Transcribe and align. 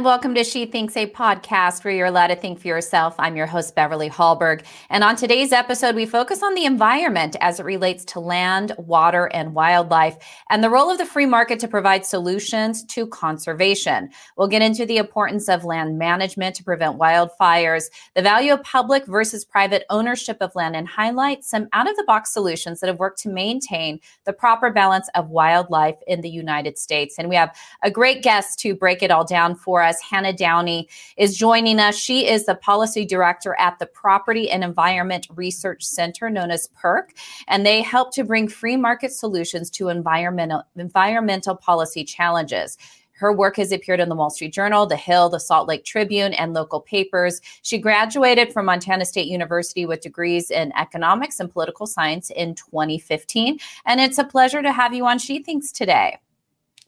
And 0.00 0.06
welcome 0.06 0.34
to 0.36 0.44
She 0.44 0.64
Thinks, 0.64 0.96
a 0.96 1.10
podcast 1.10 1.84
where 1.84 1.92
you're 1.92 2.06
allowed 2.06 2.28
to 2.28 2.34
think 2.34 2.58
for 2.58 2.68
yourself. 2.68 3.14
I'm 3.18 3.36
your 3.36 3.44
host, 3.44 3.74
Beverly 3.74 4.08
Hallberg. 4.08 4.64
And 4.88 5.04
on 5.04 5.14
today's 5.14 5.52
episode, 5.52 5.94
we 5.94 6.06
focus 6.06 6.42
on 6.42 6.54
the 6.54 6.64
environment 6.64 7.36
as 7.42 7.60
it 7.60 7.66
relates 7.66 8.06
to 8.06 8.18
land, 8.20 8.72
water, 8.78 9.26
and 9.34 9.52
wildlife, 9.52 10.16
and 10.48 10.64
the 10.64 10.70
role 10.70 10.90
of 10.90 10.96
the 10.96 11.04
free 11.04 11.26
market 11.26 11.58
to 11.58 11.68
provide 11.68 12.06
solutions 12.06 12.82
to 12.84 13.06
conservation. 13.08 14.08
We'll 14.38 14.48
get 14.48 14.62
into 14.62 14.86
the 14.86 14.96
importance 14.96 15.50
of 15.50 15.66
land 15.66 15.98
management 15.98 16.56
to 16.56 16.64
prevent 16.64 16.98
wildfires, 16.98 17.84
the 18.14 18.22
value 18.22 18.54
of 18.54 18.62
public 18.62 19.04
versus 19.04 19.44
private 19.44 19.84
ownership 19.90 20.38
of 20.40 20.54
land, 20.54 20.76
and 20.76 20.88
highlight 20.88 21.44
some 21.44 21.68
out 21.74 21.90
of 21.90 21.96
the 21.96 22.04
box 22.04 22.32
solutions 22.32 22.80
that 22.80 22.86
have 22.86 22.98
worked 22.98 23.20
to 23.20 23.28
maintain 23.28 24.00
the 24.24 24.32
proper 24.32 24.70
balance 24.70 25.10
of 25.14 25.28
wildlife 25.28 25.98
in 26.06 26.22
the 26.22 26.30
United 26.30 26.78
States. 26.78 27.16
And 27.18 27.28
we 27.28 27.36
have 27.36 27.54
a 27.82 27.90
great 27.90 28.22
guest 28.22 28.58
to 28.60 28.74
break 28.74 29.02
it 29.02 29.10
all 29.10 29.26
down 29.26 29.54
for 29.54 29.82
us. 29.82 29.89
Hannah 29.98 30.34
Downey 30.34 30.88
is 31.16 31.38
joining 31.38 31.80
us. 31.80 31.96
She 31.96 32.28
is 32.28 32.44
the 32.44 32.54
policy 32.54 33.06
director 33.06 33.56
at 33.58 33.78
the 33.78 33.86
Property 33.86 34.50
and 34.50 34.62
Environment 34.62 35.26
Research 35.34 35.82
Center, 35.82 36.28
known 36.28 36.50
as 36.50 36.68
PERC, 36.68 37.12
and 37.48 37.64
they 37.64 37.80
help 37.80 38.12
to 38.12 38.24
bring 38.24 38.46
free 38.46 38.76
market 38.76 39.12
solutions 39.12 39.70
to 39.70 39.88
environmental 39.88 40.62
environmental 40.76 41.56
policy 41.56 42.04
challenges. 42.04 42.76
Her 43.20 43.34
work 43.34 43.56
has 43.56 43.70
appeared 43.70 44.00
in 44.00 44.08
the 44.08 44.14
Wall 44.14 44.30
Street 44.30 44.54
Journal, 44.54 44.86
The 44.86 44.96
Hill, 44.96 45.28
the 45.28 45.38
Salt 45.38 45.68
Lake 45.68 45.84
Tribune, 45.84 46.32
and 46.32 46.54
local 46.54 46.80
papers. 46.80 47.42
She 47.60 47.76
graduated 47.76 48.50
from 48.50 48.64
Montana 48.64 49.04
State 49.04 49.28
University 49.28 49.84
with 49.84 50.00
degrees 50.00 50.50
in 50.50 50.72
economics 50.74 51.38
and 51.38 51.50
political 51.50 51.86
science 51.86 52.30
in 52.30 52.54
2015. 52.54 53.58
And 53.84 54.00
it's 54.00 54.16
a 54.16 54.24
pleasure 54.24 54.62
to 54.62 54.72
have 54.72 54.94
you 54.94 55.04
on 55.04 55.18
She 55.18 55.42
Thinks 55.42 55.70
today. 55.70 56.16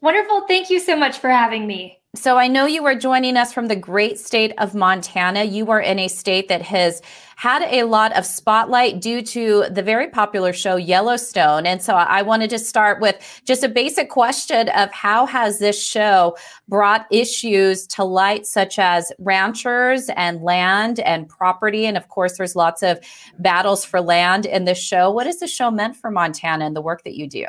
Wonderful. 0.00 0.46
Thank 0.48 0.70
you 0.70 0.80
so 0.80 0.96
much 0.96 1.18
for 1.18 1.28
having 1.28 1.66
me. 1.66 2.01
So 2.14 2.36
I 2.36 2.46
know 2.46 2.66
you 2.66 2.84
are 2.84 2.94
joining 2.94 3.38
us 3.38 3.54
from 3.54 3.68
the 3.68 3.76
great 3.76 4.18
state 4.18 4.52
of 4.58 4.74
Montana. 4.74 5.44
You 5.44 5.70
are 5.70 5.80
in 5.80 5.98
a 5.98 6.08
state 6.08 6.48
that 6.48 6.60
has 6.60 7.00
had 7.36 7.62
a 7.62 7.84
lot 7.84 8.14
of 8.14 8.26
spotlight 8.26 9.00
due 9.00 9.22
to 9.22 9.64
the 9.70 9.82
very 9.82 10.08
popular 10.08 10.52
show 10.52 10.76
Yellowstone. 10.76 11.64
And 11.64 11.80
so 11.80 11.94
I 11.94 12.20
wanted 12.20 12.50
to 12.50 12.58
start 12.58 13.00
with 13.00 13.16
just 13.46 13.64
a 13.64 13.68
basic 13.68 14.10
question 14.10 14.68
of 14.68 14.92
how 14.92 15.24
has 15.24 15.58
this 15.58 15.82
show 15.82 16.36
brought 16.68 17.06
issues 17.10 17.86
to 17.86 18.04
light 18.04 18.44
such 18.44 18.78
as 18.78 19.10
ranchers 19.18 20.10
and 20.14 20.42
land 20.42 21.00
and 21.00 21.26
property 21.26 21.86
and 21.86 21.96
of 21.96 22.08
course 22.08 22.36
there's 22.36 22.54
lots 22.54 22.82
of 22.82 23.00
battles 23.38 23.86
for 23.86 24.02
land 24.02 24.44
in 24.44 24.66
this 24.66 24.78
show. 24.78 25.10
What 25.10 25.24
has 25.24 25.38
the 25.38 25.48
show 25.48 25.70
meant 25.70 25.96
for 25.96 26.10
Montana 26.10 26.66
and 26.66 26.76
the 26.76 26.82
work 26.82 27.04
that 27.04 27.14
you 27.14 27.26
do? 27.26 27.46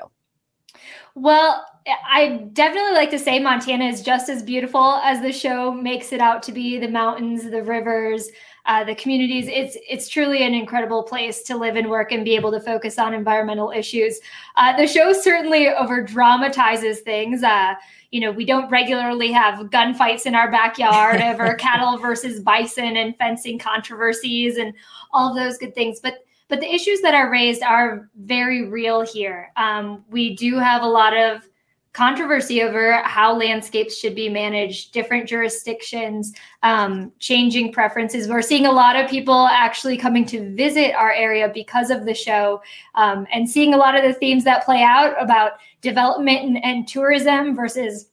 Well, 1.15 1.65
I 1.85 2.47
definitely 2.53 2.93
like 2.93 3.11
to 3.11 3.19
say 3.19 3.39
Montana 3.39 3.85
is 3.85 4.01
just 4.01 4.29
as 4.29 4.41
beautiful 4.41 4.95
as 5.03 5.21
the 5.21 5.33
show 5.33 5.73
makes 5.73 6.13
it 6.13 6.21
out 6.21 6.41
to 6.43 6.51
be. 6.51 6.79
The 6.79 6.87
mountains, 6.87 7.49
the 7.49 7.61
rivers, 7.61 8.29
uh, 8.65 8.85
the 8.85 8.95
communities. 8.95 9.47
It's 9.49 9.77
it's 9.89 10.07
truly 10.07 10.43
an 10.43 10.53
incredible 10.53 11.03
place 11.03 11.43
to 11.43 11.57
live 11.57 11.75
and 11.75 11.89
work 11.89 12.13
and 12.13 12.23
be 12.23 12.35
able 12.35 12.51
to 12.51 12.61
focus 12.61 12.97
on 12.97 13.13
environmental 13.13 13.71
issues. 13.71 14.19
Uh, 14.55 14.77
the 14.77 14.87
show 14.87 15.11
certainly 15.11 15.67
over 15.67 16.01
dramatizes 16.01 17.01
things. 17.01 17.43
Uh, 17.43 17.73
you 18.11 18.21
know, 18.21 18.31
we 18.31 18.45
don't 18.45 18.69
regularly 18.69 19.31
have 19.31 19.69
gunfights 19.69 20.25
in 20.25 20.35
our 20.35 20.49
backyard 20.49 21.19
over 21.21 21.55
cattle 21.55 21.97
versus 21.97 22.39
bison 22.39 22.95
and 22.95 23.17
fencing 23.17 23.59
controversies 23.59 24.57
and 24.57 24.73
all 25.11 25.29
of 25.29 25.35
those 25.35 25.57
good 25.57 25.75
things, 25.75 25.99
but 25.99 26.19
but 26.47 26.59
the 26.59 26.71
issues 26.71 27.01
that 27.01 27.15
are 27.15 27.31
raised 27.31 27.63
are 27.63 28.09
very 28.15 28.69
real 28.69 29.01
here. 29.01 29.51
Um, 29.57 30.05
we 30.09 30.35
do 30.35 30.59
have 30.59 30.83
a 30.83 30.87
lot 30.87 31.17
of 31.17 31.47
controversy 31.93 32.63
over 32.63 32.93
how 33.03 33.35
landscapes 33.37 33.95
should 33.97 34.15
be 34.15 34.27
managed, 34.27 34.91
different 34.91 35.29
jurisdictions, 35.29 36.33
um, 36.63 37.11
changing 37.19 37.71
preferences. 37.71 38.27
We're 38.27 38.41
seeing 38.41 38.65
a 38.65 38.71
lot 38.71 38.95
of 38.95 39.09
people 39.09 39.47
actually 39.47 39.97
coming 39.97 40.25
to 40.25 40.53
visit 40.55 40.95
our 40.95 41.11
area 41.11 41.51
because 41.53 41.91
of 41.91 42.05
the 42.05 42.15
show 42.15 42.61
um, 42.95 43.27
and 43.31 43.47
seeing 43.47 43.75
a 43.75 43.77
lot 43.77 43.95
of 43.95 44.03
the 44.03 44.13
themes 44.13 44.43
that 44.43 44.65
play 44.65 44.81
out 44.81 45.21
about 45.21 45.53
development 45.81 46.43
and, 46.43 46.65
and 46.65 46.87
tourism 46.87 47.55
versus 47.55 48.09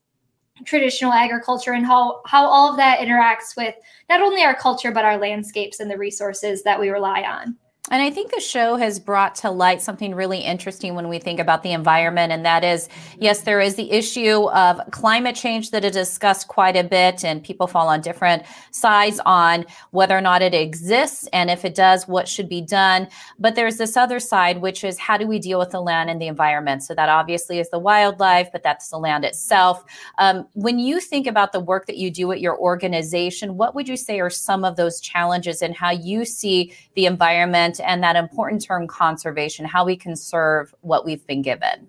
traditional 0.66 1.12
agriculture 1.12 1.72
and 1.72 1.86
how 1.86 2.20
how 2.26 2.46
all 2.46 2.70
of 2.70 2.76
that 2.76 2.98
interacts 2.98 3.56
with 3.56 3.74
not 4.10 4.20
only 4.20 4.42
our 4.42 4.54
culture 4.54 4.92
but 4.92 5.06
our 5.06 5.16
landscapes 5.16 5.80
and 5.80 5.90
the 5.90 5.96
resources 5.96 6.62
that 6.62 6.78
we 6.78 6.90
rely 6.90 7.22
on. 7.22 7.56
And 7.90 8.00
I 8.00 8.10
think 8.10 8.30
the 8.30 8.40
show 8.40 8.76
has 8.76 9.00
brought 9.00 9.34
to 9.36 9.50
light 9.50 9.82
something 9.82 10.14
really 10.14 10.38
interesting 10.38 10.94
when 10.94 11.08
we 11.08 11.18
think 11.18 11.40
about 11.40 11.64
the 11.64 11.72
environment. 11.72 12.32
And 12.32 12.46
that 12.46 12.62
is, 12.62 12.88
yes, 13.18 13.40
there 13.42 13.60
is 13.60 13.74
the 13.74 13.90
issue 13.90 14.48
of 14.50 14.80
climate 14.92 15.34
change 15.34 15.72
that 15.72 15.84
is 15.84 15.92
discussed 15.92 16.46
quite 16.46 16.76
a 16.76 16.84
bit, 16.84 17.24
and 17.24 17.42
people 17.42 17.66
fall 17.66 17.88
on 17.88 18.00
different 18.00 18.44
sides 18.70 19.20
on 19.26 19.66
whether 19.90 20.16
or 20.16 20.20
not 20.20 20.40
it 20.40 20.54
exists. 20.54 21.28
And 21.32 21.50
if 21.50 21.64
it 21.64 21.74
does, 21.74 22.06
what 22.06 22.28
should 22.28 22.48
be 22.48 22.60
done. 22.60 23.08
But 23.40 23.56
there's 23.56 23.76
this 23.76 23.96
other 23.96 24.20
side, 24.20 24.60
which 24.60 24.84
is 24.84 24.96
how 24.96 25.16
do 25.16 25.26
we 25.26 25.40
deal 25.40 25.58
with 25.58 25.70
the 25.70 25.80
land 25.80 26.10
and 26.10 26.22
the 26.22 26.28
environment? 26.28 26.84
So 26.84 26.94
that 26.94 27.08
obviously 27.08 27.58
is 27.58 27.70
the 27.70 27.78
wildlife, 27.80 28.52
but 28.52 28.62
that's 28.62 28.88
the 28.88 28.98
land 28.98 29.24
itself. 29.24 29.84
Um, 30.18 30.46
when 30.52 30.78
you 30.78 31.00
think 31.00 31.26
about 31.26 31.50
the 31.50 31.60
work 31.60 31.86
that 31.86 31.96
you 31.96 32.12
do 32.12 32.30
at 32.30 32.40
your 32.40 32.56
organization, 32.56 33.56
what 33.56 33.74
would 33.74 33.88
you 33.88 33.96
say 33.96 34.20
are 34.20 34.30
some 34.30 34.64
of 34.64 34.76
those 34.76 35.00
challenges 35.00 35.60
and 35.60 35.74
how 35.74 35.90
you 35.90 36.24
see 36.24 36.72
the 36.94 37.06
environment? 37.06 37.79
And 37.80 38.02
that 38.02 38.16
important 38.16 38.62
term 38.62 38.86
conservation, 38.86 39.64
how 39.64 39.84
we 39.84 39.96
conserve 39.96 40.74
what 40.80 41.04
we've 41.04 41.26
been 41.26 41.42
given. 41.42 41.88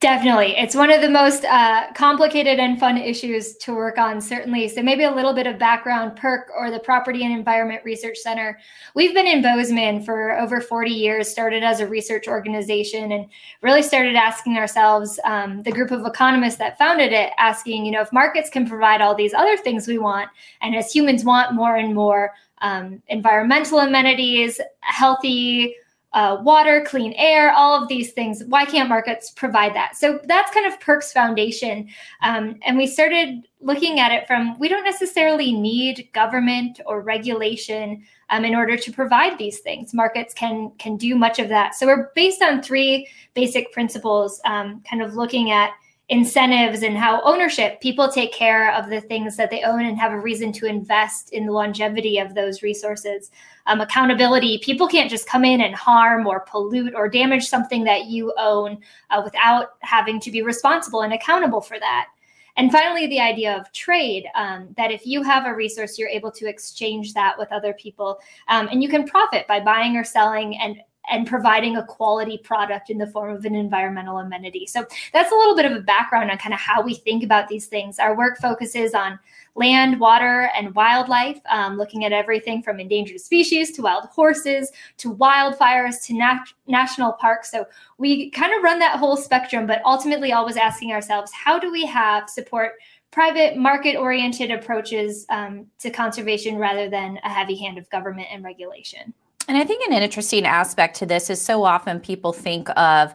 Definitely. 0.00 0.56
It's 0.56 0.74
one 0.74 0.90
of 0.90 1.02
the 1.02 1.10
most 1.10 1.44
uh, 1.44 1.92
complicated 1.92 2.58
and 2.58 2.80
fun 2.80 2.96
issues 2.96 3.54
to 3.58 3.74
work 3.74 3.98
on, 3.98 4.18
certainly. 4.22 4.66
So, 4.66 4.82
maybe 4.82 5.04
a 5.04 5.14
little 5.14 5.34
bit 5.34 5.46
of 5.46 5.58
background 5.58 6.18
PERC 6.18 6.44
or 6.56 6.70
the 6.70 6.78
Property 6.78 7.22
and 7.22 7.34
Environment 7.34 7.82
Research 7.84 8.16
Center. 8.16 8.58
We've 8.94 9.12
been 9.12 9.26
in 9.26 9.42
Bozeman 9.42 10.02
for 10.02 10.38
over 10.38 10.62
40 10.62 10.90
years, 10.90 11.28
started 11.28 11.62
as 11.62 11.80
a 11.80 11.86
research 11.86 12.28
organization, 12.28 13.12
and 13.12 13.26
really 13.60 13.82
started 13.82 14.16
asking 14.16 14.56
ourselves, 14.56 15.20
um, 15.24 15.62
the 15.64 15.70
group 15.70 15.90
of 15.90 16.06
economists 16.06 16.56
that 16.56 16.78
founded 16.78 17.12
it, 17.12 17.32
asking, 17.36 17.84
you 17.84 17.92
know, 17.92 18.00
if 18.00 18.10
markets 18.10 18.48
can 18.48 18.66
provide 18.66 19.02
all 19.02 19.14
these 19.14 19.34
other 19.34 19.58
things 19.58 19.86
we 19.86 19.98
want, 19.98 20.30
and 20.62 20.74
as 20.74 20.90
humans 20.90 21.26
want 21.26 21.52
more 21.52 21.76
and 21.76 21.94
more 21.94 22.32
um, 22.62 23.02
environmental 23.08 23.80
amenities, 23.80 24.62
healthy 24.80 25.76
uh, 26.12 26.38
water, 26.42 26.84
clean 26.86 27.12
air, 27.16 27.52
all 27.52 27.80
of 27.80 27.88
these 27.88 28.12
things. 28.12 28.42
Why 28.48 28.64
can't 28.64 28.88
markets 28.88 29.30
provide 29.30 29.74
that? 29.74 29.96
So 29.96 30.20
that's 30.24 30.52
kind 30.52 30.66
of 30.66 30.80
PERC's 30.80 31.12
foundation. 31.12 31.88
Um, 32.22 32.56
and 32.62 32.76
we 32.76 32.86
started 32.86 33.46
looking 33.60 34.00
at 34.00 34.10
it 34.10 34.26
from 34.26 34.58
we 34.58 34.68
don't 34.68 34.84
necessarily 34.84 35.52
need 35.52 36.08
government 36.12 36.80
or 36.86 37.00
regulation 37.00 38.02
um, 38.30 38.44
in 38.44 38.54
order 38.54 38.76
to 38.76 38.92
provide 38.92 39.38
these 39.38 39.60
things. 39.60 39.94
Markets 39.94 40.34
can 40.34 40.72
can 40.78 40.96
do 40.96 41.14
much 41.14 41.38
of 41.38 41.48
that. 41.48 41.74
So 41.74 41.86
we're 41.86 42.10
based 42.14 42.42
on 42.42 42.62
three 42.62 43.08
basic 43.34 43.72
principles, 43.72 44.40
um, 44.44 44.82
kind 44.88 45.02
of 45.02 45.14
looking 45.14 45.52
at 45.52 45.70
incentives 46.10 46.82
and 46.82 46.98
how 46.98 47.22
ownership 47.22 47.80
people 47.80 48.08
take 48.08 48.32
care 48.32 48.74
of 48.74 48.90
the 48.90 49.00
things 49.00 49.36
that 49.36 49.48
they 49.48 49.62
own 49.62 49.84
and 49.84 49.96
have 49.96 50.10
a 50.10 50.18
reason 50.18 50.50
to 50.50 50.66
invest 50.66 51.32
in 51.32 51.46
the 51.46 51.52
longevity 51.52 52.18
of 52.18 52.34
those 52.34 52.64
resources. 52.64 53.30
Um, 53.66 53.80
accountability 53.80 54.58
people 54.58 54.88
can't 54.88 55.08
just 55.08 55.28
come 55.28 55.44
in 55.44 55.60
and 55.60 55.72
harm 55.72 56.26
or 56.26 56.40
pollute 56.40 56.94
or 56.96 57.08
damage 57.08 57.46
something 57.46 57.84
that 57.84 58.06
you 58.06 58.34
own 58.36 58.78
uh, 59.10 59.22
without 59.24 59.74
having 59.82 60.18
to 60.20 60.32
be 60.32 60.42
responsible 60.42 61.02
and 61.02 61.12
accountable 61.12 61.60
for 61.60 61.78
that. 61.78 62.08
And 62.56 62.72
finally 62.72 63.06
the 63.06 63.20
idea 63.20 63.56
of 63.56 63.70
trade 63.70 64.26
um, 64.34 64.74
that 64.76 64.90
if 64.90 65.06
you 65.06 65.22
have 65.22 65.46
a 65.46 65.54
resource 65.54 65.96
you're 65.96 66.08
able 66.08 66.32
to 66.32 66.48
exchange 66.48 67.14
that 67.14 67.38
with 67.38 67.52
other 67.52 67.72
people. 67.74 68.18
Um, 68.48 68.66
and 68.72 68.82
you 68.82 68.88
can 68.88 69.06
profit 69.06 69.46
by 69.46 69.60
buying 69.60 69.96
or 69.96 70.02
selling 70.02 70.58
and 70.58 70.82
and 71.08 71.26
providing 71.26 71.76
a 71.76 71.84
quality 71.84 72.38
product 72.38 72.90
in 72.90 72.98
the 72.98 73.06
form 73.06 73.34
of 73.34 73.44
an 73.44 73.54
environmental 73.54 74.18
amenity. 74.18 74.66
So 74.66 74.84
that's 75.12 75.32
a 75.32 75.34
little 75.34 75.56
bit 75.56 75.64
of 75.64 75.72
a 75.72 75.80
background 75.80 76.30
on 76.30 76.38
kind 76.38 76.54
of 76.54 76.60
how 76.60 76.82
we 76.82 76.94
think 76.94 77.24
about 77.24 77.48
these 77.48 77.66
things. 77.66 77.98
Our 77.98 78.16
work 78.16 78.38
focuses 78.38 78.94
on 78.94 79.18
land, 79.54 79.98
water, 79.98 80.50
and 80.56 80.74
wildlife, 80.74 81.40
um, 81.48 81.76
looking 81.76 82.04
at 82.04 82.12
everything 82.12 82.62
from 82.62 82.78
endangered 82.78 83.20
species 83.20 83.72
to 83.72 83.82
wild 83.82 84.04
horses 84.06 84.70
to 84.98 85.12
wildfires 85.14 86.04
to 86.06 86.14
nat- 86.14 86.52
national 86.66 87.12
parks. 87.14 87.50
So 87.50 87.66
we 87.98 88.30
kind 88.30 88.54
of 88.54 88.62
run 88.62 88.78
that 88.78 88.98
whole 88.98 89.16
spectrum, 89.16 89.66
but 89.66 89.82
ultimately 89.84 90.32
always 90.32 90.56
asking 90.56 90.92
ourselves, 90.92 91.32
how 91.32 91.58
do 91.58 91.72
we 91.72 91.84
have 91.86 92.30
support 92.30 92.72
private 93.10 93.56
market 93.56 93.96
oriented 93.96 94.52
approaches 94.52 95.26
um, 95.30 95.66
to 95.80 95.90
conservation 95.90 96.56
rather 96.56 96.88
than 96.88 97.18
a 97.24 97.28
heavy 97.28 97.56
hand 97.56 97.76
of 97.76 97.90
government 97.90 98.28
and 98.30 98.44
regulation? 98.44 99.12
And 99.50 99.58
I 99.58 99.64
think 99.64 99.84
an 99.84 100.00
interesting 100.00 100.46
aspect 100.46 100.96
to 100.98 101.06
this 101.06 101.28
is 101.28 101.42
so 101.42 101.64
often 101.64 101.98
people 101.98 102.32
think 102.32 102.68
of 102.76 103.12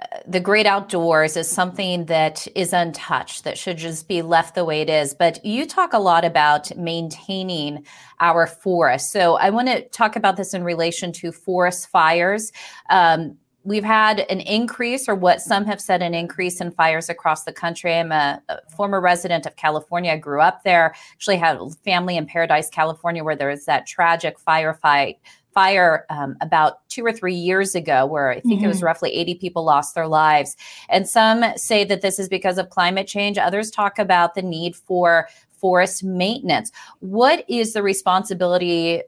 uh, 0.00 0.06
the 0.26 0.40
great 0.40 0.64
outdoors 0.64 1.36
as 1.36 1.46
something 1.46 2.06
that 2.06 2.48
is 2.54 2.72
untouched, 2.72 3.44
that 3.44 3.58
should 3.58 3.76
just 3.76 4.08
be 4.08 4.22
left 4.22 4.54
the 4.54 4.64
way 4.64 4.80
it 4.80 4.88
is. 4.88 5.12
But 5.12 5.44
you 5.44 5.66
talk 5.66 5.92
a 5.92 5.98
lot 5.98 6.24
about 6.24 6.74
maintaining 6.74 7.84
our 8.18 8.46
forests. 8.46 9.12
So 9.12 9.34
I 9.34 9.50
want 9.50 9.68
to 9.68 9.86
talk 9.90 10.16
about 10.16 10.38
this 10.38 10.54
in 10.54 10.64
relation 10.64 11.12
to 11.12 11.32
forest 11.32 11.90
fires. 11.90 12.50
Um, 12.88 13.36
we've 13.62 13.84
had 13.84 14.20
an 14.30 14.40
increase, 14.40 15.06
or 15.06 15.14
what 15.14 15.42
some 15.42 15.66
have 15.66 15.82
said, 15.82 16.00
an 16.00 16.14
increase 16.14 16.62
in 16.62 16.70
fires 16.70 17.10
across 17.10 17.44
the 17.44 17.52
country. 17.52 17.92
I'm 17.92 18.10
a, 18.10 18.40
a, 18.48 18.58
former 18.74 19.02
resident 19.02 19.44
of 19.44 19.56
California. 19.56 20.12
I 20.12 20.16
grew 20.16 20.40
up 20.40 20.62
there. 20.64 20.94
Actually, 21.12 21.36
had 21.36 21.58
family 21.84 22.16
in 22.16 22.24
Paradise, 22.24 22.70
California, 22.70 23.22
where 23.22 23.36
there 23.36 23.48
was 23.48 23.66
that 23.66 23.86
tragic 23.86 24.38
firefight 24.38 25.16
fire 25.54 26.04
um, 26.10 26.36
about 26.40 26.86
two 26.88 27.04
or 27.04 27.12
three 27.12 27.34
years 27.34 27.74
ago, 27.74 28.04
where 28.04 28.30
I 28.30 28.40
think 28.40 28.56
mm-hmm. 28.56 28.64
it 28.64 28.68
was 28.68 28.78
mm-hmm. 28.78 28.86
roughly 28.86 29.12
80 29.14 29.36
people 29.36 29.64
lost 29.64 29.94
their 29.94 30.08
lives. 30.08 30.56
And 30.88 31.08
some 31.08 31.44
say 31.56 31.84
that 31.84 32.02
this 32.02 32.18
is 32.18 32.28
because 32.28 32.58
of 32.58 32.70
climate 32.70 33.06
change. 33.06 33.38
Others 33.38 33.70
talk 33.70 33.98
about 33.98 34.34
the 34.34 34.42
need 34.42 34.76
for 34.76 35.28
forest 35.56 36.04
maintenance. 36.04 36.70
What 37.00 37.44
is 37.48 37.72
the 37.72 37.82
responsibility 37.82 39.02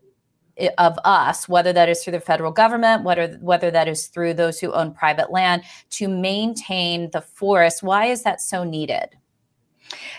of 0.78 0.98
us, 1.04 1.48
whether 1.48 1.72
that 1.72 1.88
is 1.88 2.02
through 2.02 2.12
the 2.12 2.20
federal 2.20 2.50
government, 2.50 3.04
whether 3.04 3.28
whether 3.40 3.70
that 3.70 3.88
is 3.88 4.06
through 4.06 4.34
those 4.34 4.58
who 4.58 4.72
own 4.72 4.92
private 4.92 5.30
land, 5.30 5.62
to 5.90 6.08
maintain 6.08 7.10
the 7.10 7.20
forest. 7.20 7.82
Why 7.82 8.06
is 8.06 8.22
that 8.22 8.40
so 8.40 8.64
needed? 8.64 9.10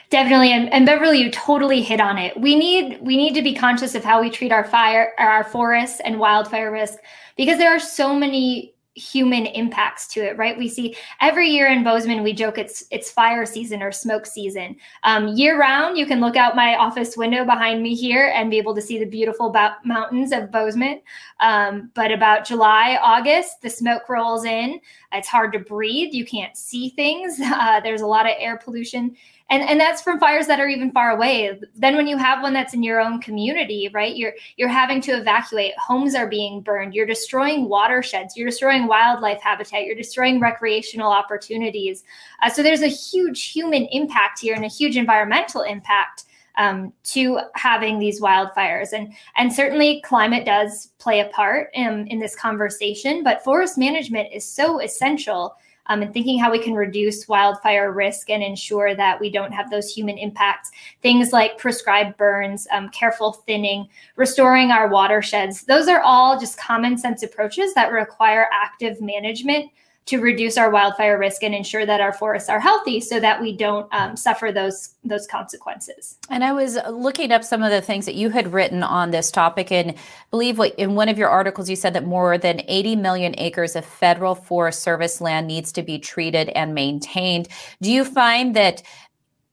Definitely, 0.10 0.54
and, 0.54 0.72
and 0.72 0.86
Beverly, 0.86 1.19
you 1.19 1.30
totally 1.31 1.81
hit 1.81 2.00
on 2.00 2.18
it. 2.18 2.40
We 2.40 2.56
need 2.56 3.00
we 3.02 3.18
need 3.18 3.34
to 3.34 3.42
be 3.42 3.54
conscious 3.54 3.94
of 3.94 4.06
how 4.06 4.22
we 4.22 4.30
treat 4.30 4.54
our 4.54 4.64
fire, 4.64 5.14
our 5.18 5.44
forests, 5.44 6.00
and 6.06 6.18
wildfire 6.18 6.72
risk 6.72 7.00
because 7.36 7.58
there 7.58 7.75
are 7.75 7.80
so 7.80 8.16
many 8.16 8.74
human 8.98 9.46
impacts 9.46 10.08
to 10.08 10.22
it, 10.22 10.36
right? 10.38 10.58
We 10.58 10.68
see 10.68 10.96
every 11.22 11.50
year 11.50 11.68
in 11.68 11.84
Bozeman, 11.84 12.24
we 12.24 12.34
joke 12.34 12.58
it's 12.58 12.84
it's 12.90 13.12
fire 13.12 13.46
season 13.46 13.84
or 13.84 13.92
smoke 13.92 14.25
season. 14.25 14.75
Um, 15.04 15.28
year 15.30 15.60
round, 15.60 15.98
you 15.98 16.08
can 16.08 16.20
look 16.20 16.36
out 16.36 16.56
my 16.56 16.75
office 16.75 17.16
window 17.16 17.46
behind 17.46 17.84
me 17.84 17.94
here 17.94 18.31
and 18.34 18.50
be 18.50 18.58
able 18.58 18.74
to 18.74 18.81
see 18.81 18.98
the 18.98 19.06
beautiful 19.06 19.54
mountains 19.86 20.31
of 20.31 20.52
Bozeman. 20.52 21.02
Um, 21.40 21.92
but 21.94 22.12
about 22.12 22.46
July, 22.46 22.98
August, 23.02 23.62
the 23.62 23.70
smoke 23.70 24.10
rolls 24.10 24.46
in. 24.46 24.80
It's 25.12 25.28
hard 25.28 25.54
to 25.54 25.60
breathe. 25.60 26.13
You 26.13 26.25
can't 26.25 26.58
see 26.58 26.90
things. 26.90 27.40
Uh, 27.58 27.80
there's 27.80 28.02
a 28.02 28.08
lot 28.08 28.25
of 28.25 28.34
air 28.38 28.56
pollution 28.58 29.16
and 29.50 29.64
and 29.64 29.80
that's 29.80 30.02
from 30.02 30.20
fires 30.20 30.48
that 30.48 30.60
are 30.60 30.68
even 30.68 30.92
far 30.92 31.12
away. 31.12 31.60
Then 31.76 31.96
when 31.96 32.08
you 32.08 32.18
have 32.18 32.42
one 32.42 32.54
that's 32.54 32.74
in 32.74 32.84
your 32.84 33.00
own 33.00 33.22
community 33.22 33.90
right 33.94 34.16
you're 34.16 34.34
you're 34.58 34.68
having 34.68 35.02
to 35.02 35.12
evacuate. 35.12 35.74
Homes 35.78 36.16
are 36.16 36.28
being 36.28 36.62
burned. 36.62 36.94
You're 36.94 37.06
destroying 37.06 37.70
watersheds. 37.70 38.36
You're 38.36 38.50
destroying 38.50 38.88
wildlife 38.88 39.42
habitat. 39.42 39.86
You're 39.86 39.96
destroying 39.96 40.40
recreational 40.40 41.12
opportunities. 41.12 42.04
Uh, 42.42 42.50
so 42.50 42.62
there's 42.62 42.82
a 42.82 42.88
huge 42.88 43.50
human 43.52 43.86
impact 43.92 44.40
here 44.40 44.56
and 44.56 44.66
a 44.66 44.70
huge 44.70 44.98
environmental 44.98 45.62
impact 45.62 46.26
um, 46.58 46.92
to 47.04 47.40
having 47.54 48.00
these 48.00 48.20
wildfires. 48.20 48.92
And 48.92 49.14
and 49.36 49.54
certainly 49.54 50.02
climate 50.02 50.46
does 50.46 50.92
play 50.98 51.22
a 51.22 51.30
part 51.30 51.70
in, 51.74 52.08
in 52.08 52.20
this 52.20 52.36
conversation 52.36 53.24
but 53.24 53.44
forest 53.44 53.78
management 53.78 54.34
is 54.34 54.44
so 54.44 54.82
essential 54.82 55.56
um, 55.88 56.01
and 56.01 56.13
thinking 56.13 56.39
how 56.39 56.51
we 56.51 56.60
can 56.60 56.74
reduce 56.74 57.28
wildfire 57.28 57.92
risk 57.92 58.30
and 58.30 58.44
ensure 58.44 58.95
that 58.95 59.19
we 59.19 59.30
don't 59.30 59.51
have 59.51 59.69
those 59.69 59.92
human 59.92 60.18
impacts. 60.18 60.72
Things 61.01 61.34
like 61.34 61.57
prescribed 61.57 62.18
burns, 62.18 62.68
um, 62.72 62.89
careful 62.89 63.34
thinning, 63.34 63.88
restoring 64.16 64.72
our 64.72 64.88
watersheds. 64.88 65.63
Those 65.63 65.88
are 65.88 66.01
all 66.01 66.39
just 66.39 66.57
common 66.57 66.98
sense 66.98 67.24
approaches 67.24 67.74
that 67.74 67.92
require 67.92 68.48
active 68.51 69.01
management 69.01 69.72
to 70.07 70.19
reduce 70.19 70.57
our 70.57 70.69
wildfire 70.69 71.18
risk 71.18 71.44
and 71.44 71.54
ensure 71.54 71.86
that 71.86 72.01
our 72.01 72.13
forests 72.13 72.50
are 72.50 72.59
healthy 72.59 73.00
so 73.00 73.19
that 73.19 73.42
we 73.42 73.56
don't 73.56 73.88
um, 73.94 74.15
suffer 74.15 74.51
those 74.51 74.95
those 75.04 75.27
consequences. 75.27 76.18
And 76.30 76.44
i 76.44 76.51
was 76.51 76.77
looking 76.89 77.31
up 77.31 77.44
some 77.44 77.63
of 77.63 77.71
the 77.71 77.81
things 77.81 78.06
that 78.06 78.15
you 78.15 78.30
had 78.30 78.51
written 78.51 78.83
on 78.83 79.12
this 79.12 79.31
topic 79.31 79.71
and 79.71 79.95
believe 80.31 80.57
what 80.57 80.74
in 80.75 80.95
one 80.95 81.09
of 81.09 81.18
your 81.18 81.30
articles 81.30 81.69
you 81.69 81.75
said 81.75 81.94
that 81.94 82.06
more 82.06 82.38
than 82.38 82.62
80 82.68 82.95
million 82.95 83.36
acres 83.38 83.75
of 83.75 83.86
federal 83.86 84.36
forest 84.36 84.81
service 84.81 85.21
land 85.21 85.48
needs 85.48 85.71
to 85.74 85.83
be 85.83 86.00
treated 86.00 86.50
and 86.50 86.74
maintained. 86.74 87.48
Do 87.81 87.92
you 87.92 88.03
find 88.03 88.56
that 88.56 88.83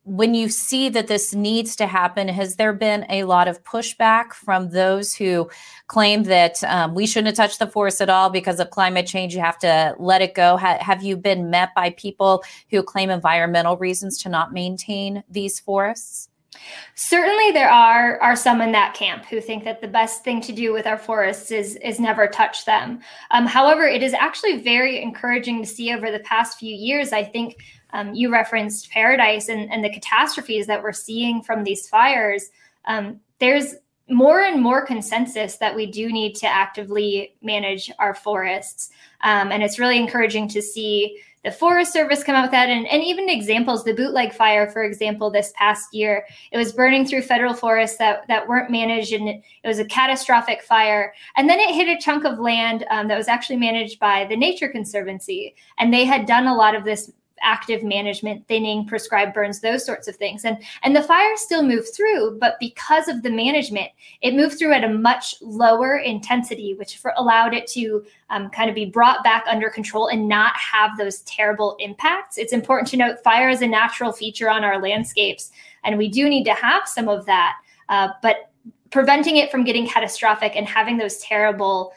when 0.04 0.34
you 0.34 0.50
see 0.50 0.90
that 0.90 1.06
this 1.06 1.34
needs 1.34 1.74
to 1.76 1.86
happen, 1.86 2.28
has 2.28 2.56
there 2.56 2.74
been 2.74 3.06
a 3.08 3.24
lot 3.24 3.48
of 3.48 3.62
pushback 3.64 4.34
from 4.34 4.68
those 4.70 5.14
who 5.14 5.48
claim 5.86 6.24
that 6.24 6.62
um, 6.64 6.94
we 6.94 7.06
shouldn't 7.06 7.36
touched 7.36 7.58
the 7.58 7.66
forest 7.66 8.02
at 8.02 8.10
all 8.10 8.28
because 8.28 8.60
of 8.60 8.68
climate 8.70 9.06
change? 9.06 9.34
You 9.34 9.40
have 9.40 9.58
to 9.60 9.96
let 9.98 10.20
it 10.20 10.34
go. 10.34 10.58
Ha- 10.58 10.78
have 10.80 11.02
you 11.02 11.16
been 11.16 11.48
met 11.48 11.74
by 11.74 11.90
people 11.90 12.44
who 12.70 12.82
claim 12.82 13.08
environmental 13.08 13.78
reasons 13.78 14.22
to 14.22 14.28
not 14.28 14.52
maintain 14.52 15.24
these 15.30 15.58
forests? 15.58 16.28
Certainly, 16.94 17.52
there 17.52 17.70
are 17.70 18.20
are 18.20 18.36
some 18.36 18.60
in 18.60 18.72
that 18.72 18.94
camp 18.94 19.24
who 19.24 19.40
think 19.40 19.64
that 19.64 19.80
the 19.80 19.88
best 19.88 20.22
thing 20.22 20.40
to 20.42 20.52
do 20.52 20.72
with 20.72 20.86
our 20.86 20.98
forests 20.98 21.50
is 21.50 21.76
is 21.76 21.98
never 21.98 22.28
touch 22.28 22.64
them. 22.64 23.00
Um, 23.32 23.46
however, 23.46 23.84
it 23.84 24.02
is 24.02 24.14
actually 24.14 24.60
very 24.60 25.02
encouraging 25.02 25.62
to 25.62 25.68
see 25.68 25.92
over 25.92 26.12
the 26.12 26.20
past 26.20 26.58
few 26.58 26.72
years. 26.74 27.12
I 27.12 27.24
think 27.24 27.56
um, 27.94 28.12
you 28.12 28.30
referenced 28.30 28.90
Paradise 28.90 29.48
and, 29.48 29.72
and 29.72 29.82
the 29.82 29.90
catastrophes 29.90 30.66
that 30.66 30.82
we're 30.82 30.92
seeing 30.92 31.42
from 31.42 31.64
these 31.64 31.88
fires. 31.88 32.50
Um, 32.86 33.20
there's 33.38 33.76
more 34.10 34.42
and 34.42 34.60
more 34.60 34.84
consensus 34.84 35.56
that 35.56 35.74
we 35.74 35.86
do 35.86 36.12
need 36.12 36.34
to 36.34 36.46
actively 36.46 37.34
manage 37.40 37.90
our 37.98 38.14
forests. 38.14 38.90
Um, 39.22 39.50
and 39.50 39.62
it's 39.62 39.78
really 39.78 39.96
encouraging 39.96 40.48
to 40.48 40.60
see 40.60 41.22
the 41.44 41.52
Forest 41.52 41.92
Service 41.92 42.24
come 42.24 42.34
out 42.34 42.42
with 42.42 42.50
that. 42.50 42.68
And, 42.68 42.86
and 42.88 43.02
even 43.02 43.28
examples, 43.28 43.84
the 43.84 43.92
bootleg 43.92 44.32
fire, 44.32 44.70
for 44.70 44.82
example, 44.82 45.30
this 45.30 45.52
past 45.56 45.94
year, 45.94 46.26
it 46.52 46.58
was 46.58 46.72
burning 46.72 47.06
through 47.06 47.22
federal 47.22 47.54
forests 47.54 47.98
that, 47.98 48.26
that 48.28 48.48
weren't 48.48 48.70
managed 48.70 49.12
and 49.12 49.28
it, 49.28 49.42
was 49.64 49.78
a 49.78 49.84
catastrophic 49.84 50.62
fire. 50.62 51.14
And 51.36 51.48
then 51.48 51.60
it 51.60 51.74
hit 51.74 51.88
a 51.88 52.00
chunk 52.00 52.24
of 52.24 52.38
land 52.38 52.84
um, 52.90 53.08
that 53.08 53.18
was 53.18 53.28
actually 53.28 53.56
managed 53.56 54.00
by 54.00 54.24
the 54.24 54.36
Nature 54.36 54.68
Conservancy. 54.68 55.54
And 55.78 55.92
they 55.92 56.04
had 56.04 56.26
done 56.26 56.46
a 56.46 56.54
lot 56.54 56.74
of 56.74 56.84
this 56.84 57.10
active 57.44 57.84
management, 57.84 58.46
thinning, 58.48 58.86
prescribed 58.86 59.34
burns, 59.34 59.60
those 59.60 59.84
sorts 59.84 60.08
of 60.08 60.16
things. 60.16 60.44
And 60.44 60.58
and 60.82 60.96
the 60.96 61.02
fire 61.02 61.36
still 61.36 61.62
moved 61.62 61.94
through, 61.94 62.38
but 62.40 62.56
because 62.58 63.06
of 63.06 63.22
the 63.22 63.30
management, 63.30 63.90
it 64.22 64.34
moved 64.34 64.58
through 64.58 64.72
at 64.72 64.82
a 64.82 64.88
much 64.88 65.36
lower 65.40 65.98
intensity, 65.98 66.74
which 66.74 66.96
for, 66.96 67.12
allowed 67.16 67.54
it 67.54 67.66
to 67.68 68.04
um, 68.30 68.50
kind 68.50 68.68
of 68.68 68.74
be 68.74 68.86
brought 68.86 69.22
back 69.22 69.44
under 69.46 69.70
control 69.70 70.08
and 70.08 70.28
not 70.28 70.56
have 70.56 70.96
those 70.96 71.20
terrible 71.20 71.76
impacts. 71.78 72.38
It's 72.38 72.52
important 72.52 72.88
to 72.88 72.96
note 72.96 73.22
fire 73.22 73.48
is 73.48 73.62
a 73.62 73.66
natural 73.66 74.12
feature 74.12 74.50
on 74.50 74.64
our 74.64 74.80
landscapes, 74.80 75.52
and 75.84 75.98
we 75.98 76.08
do 76.08 76.28
need 76.28 76.44
to 76.44 76.54
have 76.54 76.88
some 76.88 77.08
of 77.08 77.26
that. 77.26 77.56
Uh, 77.88 78.08
but 78.22 78.50
preventing 78.90 79.36
it 79.36 79.50
from 79.50 79.64
getting 79.64 79.86
catastrophic 79.88 80.52
and 80.54 80.66
having 80.66 80.96
those 80.96 81.18
terrible 81.18 81.92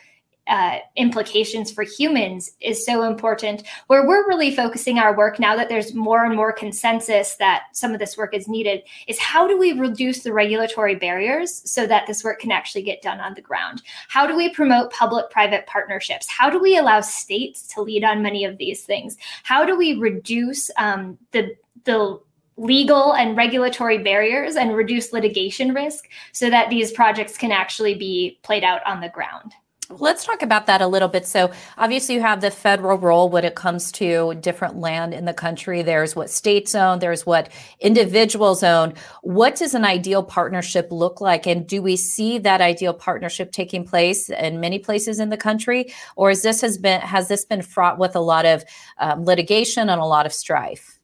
uh, 0.48 0.80
implications 0.96 1.72
for 1.72 1.84
humans 1.84 2.52
is 2.62 2.86
so 2.86 3.04
important. 3.04 3.64
Where 3.88 4.08
we're 4.08 4.28
really 4.28 4.56
focusing 4.56 5.00
our 5.00 5.16
work 5.16 5.40
now 5.40 5.56
that 5.56 5.70
there's 5.70 5.94
more 5.94 6.26
and 6.26 6.36
more 6.36 6.52
consensus 6.52 7.36
that 7.36 7.64
some 7.74 7.94
of 7.94 8.00
this 8.00 8.18
work 8.18 8.34
is 8.34 8.48
needed 8.48 8.84
is 9.08 9.20
how 9.20 9.48
do 9.48 9.58
we 9.58 9.74
reduce 9.74 10.24
the 10.24 10.34
regulatory 10.34 10.96
barriers 10.96 11.62
so 11.70 11.86
that 11.88 12.08
this 12.08 12.24
work 12.24 12.40
can 12.40 12.52
actually 12.52 12.84
get 12.84 13.02
done 13.02 13.20
on 13.20 13.34
the 13.34 13.42
ground? 13.42 13.82
How 14.08 14.26
do 14.26 14.36
we 14.36 14.50
promote 14.50 14.92
public 14.92 15.30
private 15.30 15.68
partnerships? 15.68 16.28
How 16.30 16.50
do 16.50 16.60
we 16.60 16.78
allow 16.78 17.02
states 17.02 17.68
to 17.74 17.82
lead 17.82 18.04
on 18.04 18.22
many 18.22 18.46
of 18.46 18.58
these 18.58 18.84
things? 18.84 19.18
How 19.44 19.66
do 19.66 19.78
we 19.78 19.96
reduce 19.96 20.72
um, 20.78 21.18
the 21.32 21.56
the 21.84 22.20
legal 22.58 23.14
and 23.14 23.38
regulatory 23.38 24.00
barriers 24.00 24.56
and 24.56 24.76
reduce 24.76 25.14
litigation 25.14 25.74
risk 25.74 26.10
so 26.32 26.50
that 26.50 26.70
these 26.70 26.92
projects 26.92 27.38
can 27.38 27.52
actually 27.52 27.94
be 27.94 28.40
played 28.42 28.64
out 28.64 28.86
on 28.86 29.00
the 29.00 29.10
ground? 29.10 29.54
Let's 29.90 30.26
talk 30.26 30.42
about 30.42 30.66
that 30.66 30.82
a 30.82 30.88
little 30.88 31.08
bit. 31.08 31.26
So, 31.26 31.50
obviously, 31.78 32.16
you 32.16 32.22
have 32.22 32.42
the 32.42 32.52
federal 32.52 32.98
role 32.98 33.30
when 33.30 33.46
it 33.46 33.56
comes 33.56 33.90
to 33.94 34.34
different 34.42 34.78
land 34.78 35.14
in 35.14 35.24
the 35.24 35.34
country. 35.34 35.82
There's 35.82 36.14
what 36.14 36.30
states 36.30 36.76
own, 36.76 37.00
there's 37.00 37.26
what 37.26 37.50
individuals 37.80 38.64
own. 38.64 38.96
What 39.22 39.56
does 39.56 39.74
an 39.74 39.86
ideal 39.86 40.24
partnership 40.24 40.90
look 40.92 41.22
like? 41.22 41.48
And 41.48 41.66
do 41.66 41.82
we 41.82 41.96
see 41.96 42.38
that 42.40 42.60
ideal 42.60 42.94
partnership 42.94 43.54
taking 43.54 43.86
place 43.86 44.30
in 44.30 44.60
many 44.60 44.78
places 44.78 45.22
in 45.22 45.30
the 45.30 45.38
country? 45.38 45.94
Or 46.18 46.32
is 46.32 46.42
this 46.42 46.60
has 46.62 46.78
been 46.78 47.00
has 47.00 47.30
this 47.30 47.46
been 47.46 47.62
fraught 47.62 47.98
with 47.98 48.14
a 48.14 48.20
lot 48.20 48.46
of 48.46 48.66
um, 48.98 49.24
litigation 49.24 49.90
and 49.90 50.02
a 50.02 50.06
lot 50.06 50.26
of 50.26 50.34
strife? 50.34 50.97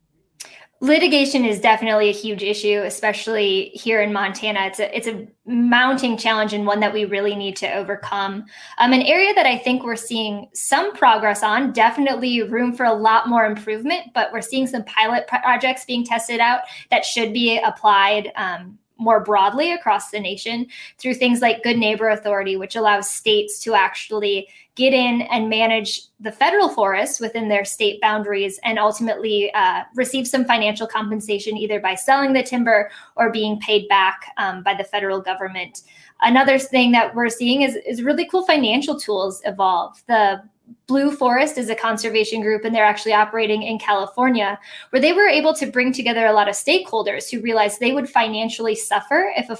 Litigation 0.84 1.46
is 1.46 1.62
definitely 1.62 2.10
a 2.10 2.13
huge 2.13 2.44
issue 2.44 2.82
especially 2.84 3.72
here 3.74 4.02
in 4.02 4.12
montana. 4.12 4.66
It's 4.66 4.82
a 4.82 4.96
it's 4.96 5.08
a 5.08 5.25
mounting 5.46 6.18
challenge 6.18 6.52
and 6.52 6.68
one 6.68 6.82
that 6.82 6.94
we 6.94 7.06
really 7.06 7.36
need 7.36 7.56
to 7.58 7.74
overcome. 7.74 8.44
Um, 8.80 8.92
an 8.92 9.02
area 9.02 9.34
that 9.34 9.46
i 9.46 9.58
think 9.58 9.84
we're 9.84 9.96
seeing 9.96 10.50
some 10.54 10.94
progress 10.94 11.42
on 11.42 11.72
definitely 11.72 12.44
room 12.44 12.74
for 12.74 12.86
a 12.86 12.94
lot 12.94 13.30
more 13.30 13.46
improvement 13.46 14.08
but 14.13 14.32
we're 14.34 14.42
seeing 14.42 14.68
some 14.68 14.84
pilot 14.84 15.25
projects 15.28 15.86
being 15.86 16.04
tested 16.04 16.42
out 16.42 16.62
that 16.92 17.06
should 17.06 17.32
be 17.32 17.60
applied 17.60 18.32
um, 18.36 18.78
more 18.98 19.20
broadly 19.20 19.72
across 19.72 20.12
the 20.12 20.20
nation 20.20 20.68
through 20.98 21.16
things 21.16 21.42
like 21.42 21.64
Good 21.64 21.78
Neighbor 21.78 22.10
Authority, 22.10 22.56
which 22.58 22.76
allows 22.76 23.10
states 23.10 23.62
to 23.64 23.74
actually 23.74 24.48
get 24.76 24.94
in 24.94 25.22
and 25.24 25.50
manage 25.50 26.02
the 26.20 26.32
federal 26.32 26.68
forests 26.68 27.20
within 27.20 27.48
their 27.48 27.64
state 27.64 28.02
boundaries 28.02 28.60
and 28.64 28.80
ultimately 28.80 29.54
uh, 29.54 29.84
receive 29.96 30.28
some 30.28 30.46
financial 30.46 30.88
compensation 30.88 31.58
either 31.58 31.80
by 31.80 31.94
selling 31.94 32.34
the 32.34 32.42
timber 32.42 32.90
or 33.16 33.32
being 33.32 33.60
paid 33.60 33.88
back 33.88 34.32
um, 34.38 34.64
by 34.64 34.74
the 34.74 34.84
federal 34.84 35.22
government. 35.22 35.82
Another 36.22 36.58
thing 36.58 36.92
that 36.92 37.14
we're 37.14 37.30
seeing 37.30 37.62
is, 37.62 37.78
is 37.86 38.02
really 38.02 38.26
cool 38.26 38.46
financial 38.46 39.00
tools 39.00 39.42
evolve. 39.46 40.02
The 40.08 40.42
Blue 40.86 41.12
Forest 41.15 41.58
is 41.58 41.70
a 41.70 41.75
conservation 41.75 42.41
group, 42.41 42.65
and 42.65 42.75
they're 42.75 42.86
actually 42.86 43.13
operating 43.13 43.63
in 43.63 43.79
California, 43.79 44.60
where 44.89 45.01
they 45.01 45.13
were 45.13 45.27
able 45.27 45.53
to 45.53 45.65
bring 45.65 45.93
together 45.93 46.25
a 46.25 46.34
lot 46.34 46.50
of 46.50 46.55
stakeholders 46.55 47.32
who 47.32 47.41
realized 47.41 47.79
they 47.79 47.93
would 47.93 48.10
financially 48.10 48.75
suffer 48.75 49.34
if 49.38 49.50
a 49.50 49.58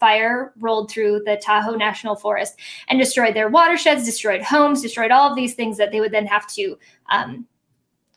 fire 0.00 0.52
rolled 0.58 0.90
through 0.90 1.22
the 1.24 1.36
Tahoe 1.36 1.76
National 1.76 2.16
Forest 2.16 2.58
and 2.88 2.98
destroyed 2.98 3.34
their 3.34 3.48
watersheds, 3.48 4.04
destroyed 4.04 4.42
homes, 4.42 4.82
destroyed 4.82 5.10
all 5.10 5.28
of 5.28 5.36
these 5.36 5.54
things 5.54 5.76
that 5.76 5.92
they 5.92 6.00
would 6.00 6.12
then 6.12 6.26
have 6.26 6.46
to 6.54 6.78
um, 7.10 7.46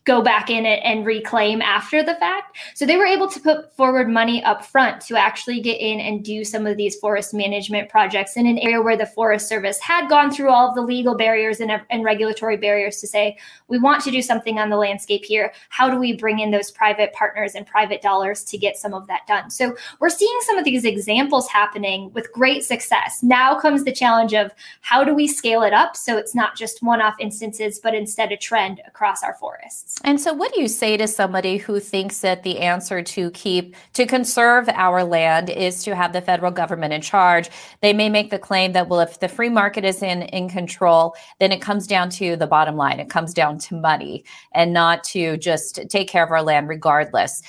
go 0.08 0.22
back 0.22 0.50
in 0.50 0.66
it 0.66 0.80
and 0.84 1.06
reclaim 1.06 1.62
after 1.62 2.02
the 2.02 2.16
fact. 2.16 2.58
So 2.76 2.86
they 2.86 2.96
were 2.96 3.06
able 3.06 3.30
to 3.30 3.40
put 3.42 3.76
forward 3.76 4.10
money 4.10 4.42
up 4.42 4.66
front 4.66 5.02
to 5.02 5.18
actually 5.18 5.60
get 5.60 5.82
in 5.82 6.00
and 6.00 6.24
do 6.24 6.46
some 6.46 6.66
of 6.66 6.78
these 6.78 6.96
forest 6.96 7.34
management 7.34 7.90
projects 7.90 8.38
in 8.38 8.48
an 8.48 8.58
area 8.60 8.82
where 8.82 8.96
the 8.96 9.06
Forest 9.06 9.50
Service 9.50 9.80
had 9.80 10.08
gone 10.08 10.32
through 10.32 10.50
all 10.50 10.70
of 10.70 10.76
the 10.76 10.82
legal 10.82 11.14
barriers 11.14 11.60
and, 11.60 11.70
and 11.90 12.06
regulatory 12.06 12.56
barriers 12.56 13.02
to 13.02 13.08
say, 13.08 13.38
we 13.68 13.78
want 13.78 14.02
to 14.06 14.12
do 14.12 14.22
something 14.22 14.58
on 14.58 14.70
the 14.70 14.78
landscape 14.78 15.26
here. 15.26 15.52
How 15.68 15.90
do 15.90 16.00
we 16.00 16.16
bring 16.16 16.40
in 16.40 16.52
those 16.52 16.72
private 16.72 17.12
partners 17.12 17.54
and 17.54 17.68
private 17.68 18.02
dollars 18.02 18.46
to 18.46 18.58
get 18.58 18.78
some 18.78 18.94
of 18.94 19.08
that 19.08 19.28
done? 19.28 19.50
So 19.50 19.76
we're 20.00 20.10
seeing 20.10 20.38
some 20.44 20.58
of 20.58 20.64
these 20.64 20.86
examples 20.86 21.50
happening 21.50 22.14
with 22.14 22.32
great 22.32 22.64
success. 22.64 23.22
Now 23.22 23.60
comes 23.60 23.84
the 23.84 23.92
challenge 23.92 24.34
of 24.34 24.52
how 24.80 25.04
do 25.04 25.14
we 25.14 25.28
scale 25.28 25.64
it 25.64 25.74
up 25.74 25.98
so 25.98 26.18
it's 26.18 26.34
not 26.34 26.56
just 26.56 26.82
one 26.82 27.02
off 27.02 27.16
instances, 27.20 27.78
but 27.78 27.94
instead 27.94 28.32
a 28.32 28.38
trend 28.38 28.82
across 28.88 29.22
our 29.22 29.34
forests. 29.34 29.97
And 30.04 30.22
so, 30.22 30.32
what 30.32 30.54
do 30.54 30.62
you 30.62 30.68
say 30.68 30.96
to 30.96 31.08
somebody 31.08 31.58
who 31.58 31.80
thinks 31.80 32.20
that 32.20 32.44
the 32.44 32.60
answer 32.60 33.02
to 33.02 33.32
keep, 33.32 33.76
to 33.94 34.06
conserve 34.06 34.70
our 34.70 35.04
land 35.04 35.50
is 35.50 35.84
to 35.84 35.96
have 35.96 36.14
the 36.14 36.22
federal 36.22 36.52
government 36.52 36.94
in 36.94 37.02
charge? 37.02 37.50
They 37.82 37.94
may 37.94 38.08
make 38.08 38.30
the 38.30 38.38
claim 38.40 38.74
that, 38.74 38.90
well, 38.90 39.00
if 39.00 39.20
the 39.20 39.28
free 39.28 39.50
market 39.50 39.84
is 39.84 40.04
in, 40.04 40.22
in 40.24 40.50
control, 40.50 41.16
then 41.40 41.52
it 41.52 41.62
comes 41.62 41.88
down 41.88 42.10
to 42.12 42.36
the 42.36 42.48
bottom 42.48 42.76
line. 42.76 43.00
It 43.00 43.10
comes 43.10 43.34
down 43.34 43.58
to 43.60 43.76
money 43.76 44.24
and 44.54 44.72
not 44.72 45.04
to 45.06 45.36
just 45.38 45.82
take 45.90 46.08
care 46.08 46.24
of 46.24 46.32
our 46.32 46.44
land 46.44 46.70
regardless 46.70 47.42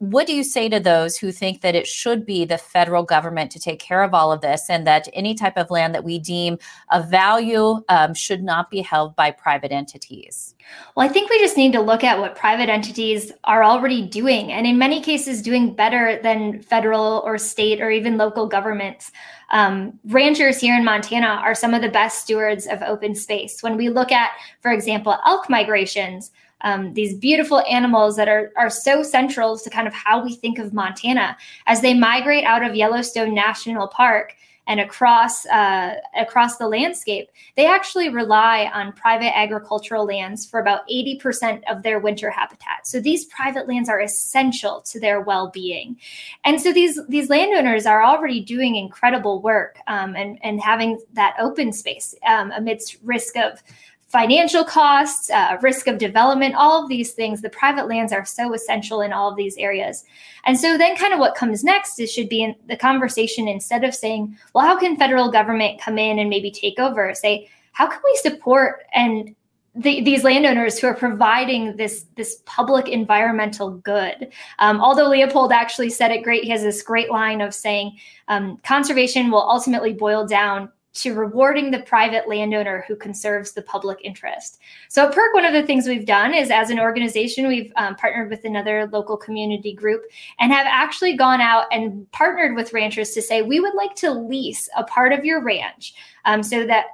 what 0.00 0.26
do 0.26 0.34
you 0.34 0.42
say 0.42 0.66
to 0.66 0.80
those 0.80 1.18
who 1.18 1.30
think 1.30 1.60
that 1.60 1.74
it 1.74 1.86
should 1.86 2.24
be 2.24 2.46
the 2.46 2.56
federal 2.56 3.02
government 3.02 3.50
to 3.50 3.60
take 3.60 3.78
care 3.78 4.02
of 4.02 4.14
all 4.14 4.32
of 4.32 4.40
this 4.40 4.70
and 4.70 4.86
that 4.86 5.06
any 5.12 5.34
type 5.34 5.58
of 5.58 5.70
land 5.70 5.94
that 5.94 6.04
we 6.04 6.18
deem 6.18 6.58
of 6.90 7.10
value 7.10 7.82
um, 7.90 8.14
should 8.14 8.42
not 8.42 8.70
be 8.70 8.80
held 8.80 9.14
by 9.14 9.30
private 9.30 9.70
entities? 9.70 10.54
Well, 10.96 11.06
I 11.06 11.12
think 11.12 11.28
we 11.28 11.38
just 11.38 11.58
need 11.58 11.74
to 11.74 11.82
look 11.82 12.02
at 12.02 12.18
what 12.18 12.34
private 12.34 12.70
entities 12.70 13.30
are 13.44 13.62
already 13.62 14.00
doing, 14.00 14.50
and 14.50 14.66
in 14.66 14.78
many 14.78 15.02
cases, 15.02 15.42
doing 15.42 15.74
better 15.74 16.18
than 16.22 16.62
federal 16.62 17.22
or 17.26 17.36
state 17.36 17.82
or 17.82 17.90
even 17.90 18.16
local 18.16 18.46
governments. 18.46 19.12
Um, 19.50 19.98
ranchers 20.06 20.58
here 20.58 20.76
in 20.76 20.84
Montana 20.84 21.42
are 21.44 21.54
some 21.54 21.74
of 21.74 21.82
the 21.82 21.90
best 21.90 22.20
stewards 22.22 22.66
of 22.66 22.80
open 22.80 23.14
space. 23.14 23.62
When 23.62 23.76
we 23.76 23.90
look 23.90 24.12
at, 24.12 24.30
for 24.62 24.72
example, 24.72 25.18
elk 25.26 25.50
migrations, 25.50 26.30
um, 26.62 26.94
these 26.94 27.14
beautiful 27.14 27.60
animals 27.68 28.16
that 28.16 28.28
are, 28.28 28.52
are 28.56 28.70
so 28.70 29.02
central 29.02 29.58
to 29.58 29.70
kind 29.70 29.86
of 29.86 29.94
how 29.94 30.22
we 30.22 30.34
think 30.34 30.58
of 30.58 30.72
Montana 30.72 31.36
as 31.66 31.80
they 31.80 31.94
migrate 31.94 32.44
out 32.44 32.62
of 32.62 32.74
Yellowstone 32.74 33.34
National 33.34 33.88
Park 33.88 34.34
and 34.70 34.78
across 34.78 35.46
uh, 35.46 35.96
across 36.16 36.56
the 36.56 36.68
landscape, 36.68 37.28
they 37.56 37.66
actually 37.66 38.08
rely 38.08 38.70
on 38.72 38.92
private 38.92 39.36
agricultural 39.36 40.04
lands 40.04 40.46
for 40.46 40.60
about 40.60 40.88
80% 40.88 41.62
of 41.68 41.82
their 41.82 41.98
winter 41.98 42.30
habitat. 42.30 42.86
So 42.86 43.00
these 43.00 43.24
private 43.24 43.66
lands 43.66 43.88
are 43.88 44.00
essential 44.00 44.80
to 44.82 45.00
their 45.00 45.22
well-being, 45.22 45.96
and 46.44 46.60
so 46.60 46.72
these 46.72 47.00
these 47.08 47.28
landowners 47.28 47.84
are 47.84 48.04
already 48.04 48.40
doing 48.40 48.76
incredible 48.76 49.42
work 49.42 49.78
um, 49.88 50.14
and 50.14 50.38
and 50.42 50.60
having 50.60 51.00
that 51.14 51.34
open 51.40 51.72
space 51.72 52.14
um, 52.28 52.52
amidst 52.52 52.96
risk 53.02 53.36
of 53.36 53.62
financial 54.10 54.64
costs, 54.64 55.30
uh, 55.30 55.56
risk 55.62 55.86
of 55.86 55.96
development, 55.96 56.56
all 56.56 56.82
of 56.82 56.88
these 56.88 57.12
things. 57.12 57.42
The 57.42 57.48
private 57.48 57.86
lands 57.86 58.12
are 58.12 58.24
so 58.24 58.52
essential 58.52 59.02
in 59.02 59.12
all 59.12 59.30
of 59.30 59.36
these 59.36 59.56
areas. 59.56 60.04
And 60.44 60.58
so 60.58 60.76
then 60.76 60.96
kind 60.96 61.12
of 61.12 61.20
what 61.20 61.36
comes 61.36 61.62
next 61.62 62.00
is 62.00 62.12
should 62.12 62.28
be 62.28 62.42
in 62.42 62.56
the 62.66 62.76
conversation 62.76 63.46
instead 63.46 63.84
of 63.84 63.94
saying, 63.94 64.36
well, 64.52 64.66
how 64.66 64.76
can 64.76 64.96
federal 64.96 65.30
government 65.30 65.80
come 65.80 65.96
in 65.96 66.18
and 66.18 66.28
maybe 66.28 66.50
take 66.50 66.80
over? 66.80 67.14
Say, 67.14 67.48
how 67.70 67.86
can 67.86 68.00
we 68.04 68.16
support 68.16 68.82
and 68.92 69.34
the, 69.76 70.02
these 70.02 70.24
landowners 70.24 70.80
who 70.80 70.88
are 70.88 70.94
providing 70.94 71.76
this 71.76 72.06
this 72.16 72.42
public 72.44 72.88
environmental 72.88 73.70
good. 73.70 74.32
Um, 74.58 74.80
Aldo 74.80 75.08
Leopold 75.08 75.52
actually 75.52 75.90
said 75.90 76.10
it 76.10 76.24
great, 76.24 76.42
he 76.42 76.50
has 76.50 76.62
this 76.62 76.82
great 76.82 77.08
line 77.08 77.40
of 77.40 77.54
saying 77.54 77.96
um, 78.26 78.56
conservation 78.64 79.30
will 79.30 79.48
ultimately 79.48 79.92
boil 79.92 80.26
down 80.26 80.70
to 80.92 81.14
rewarding 81.14 81.70
the 81.70 81.80
private 81.80 82.28
landowner 82.28 82.84
who 82.88 82.96
conserves 82.96 83.52
the 83.52 83.62
public 83.62 83.98
interest. 84.02 84.58
So 84.88 85.06
at 85.06 85.14
PERC, 85.14 85.32
one 85.34 85.44
of 85.44 85.52
the 85.52 85.62
things 85.62 85.86
we've 85.86 86.06
done 86.06 86.34
is 86.34 86.50
as 86.50 86.70
an 86.70 86.80
organization, 86.80 87.46
we've 87.46 87.72
um, 87.76 87.94
partnered 87.94 88.28
with 88.28 88.44
another 88.44 88.88
local 88.92 89.16
community 89.16 89.72
group 89.72 90.02
and 90.40 90.52
have 90.52 90.66
actually 90.68 91.16
gone 91.16 91.40
out 91.40 91.66
and 91.70 92.10
partnered 92.10 92.56
with 92.56 92.72
ranchers 92.72 93.10
to 93.10 93.22
say, 93.22 93.42
we 93.42 93.60
would 93.60 93.74
like 93.74 93.94
to 93.96 94.10
lease 94.10 94.68
a 94.76 94.82
part 94.82 95.12
of 95.12 95.24
your 95.24 95.42
ranch 95.42 95.94
um, 96.24 96.42
so 96.42 96.66
that 96.66 96.86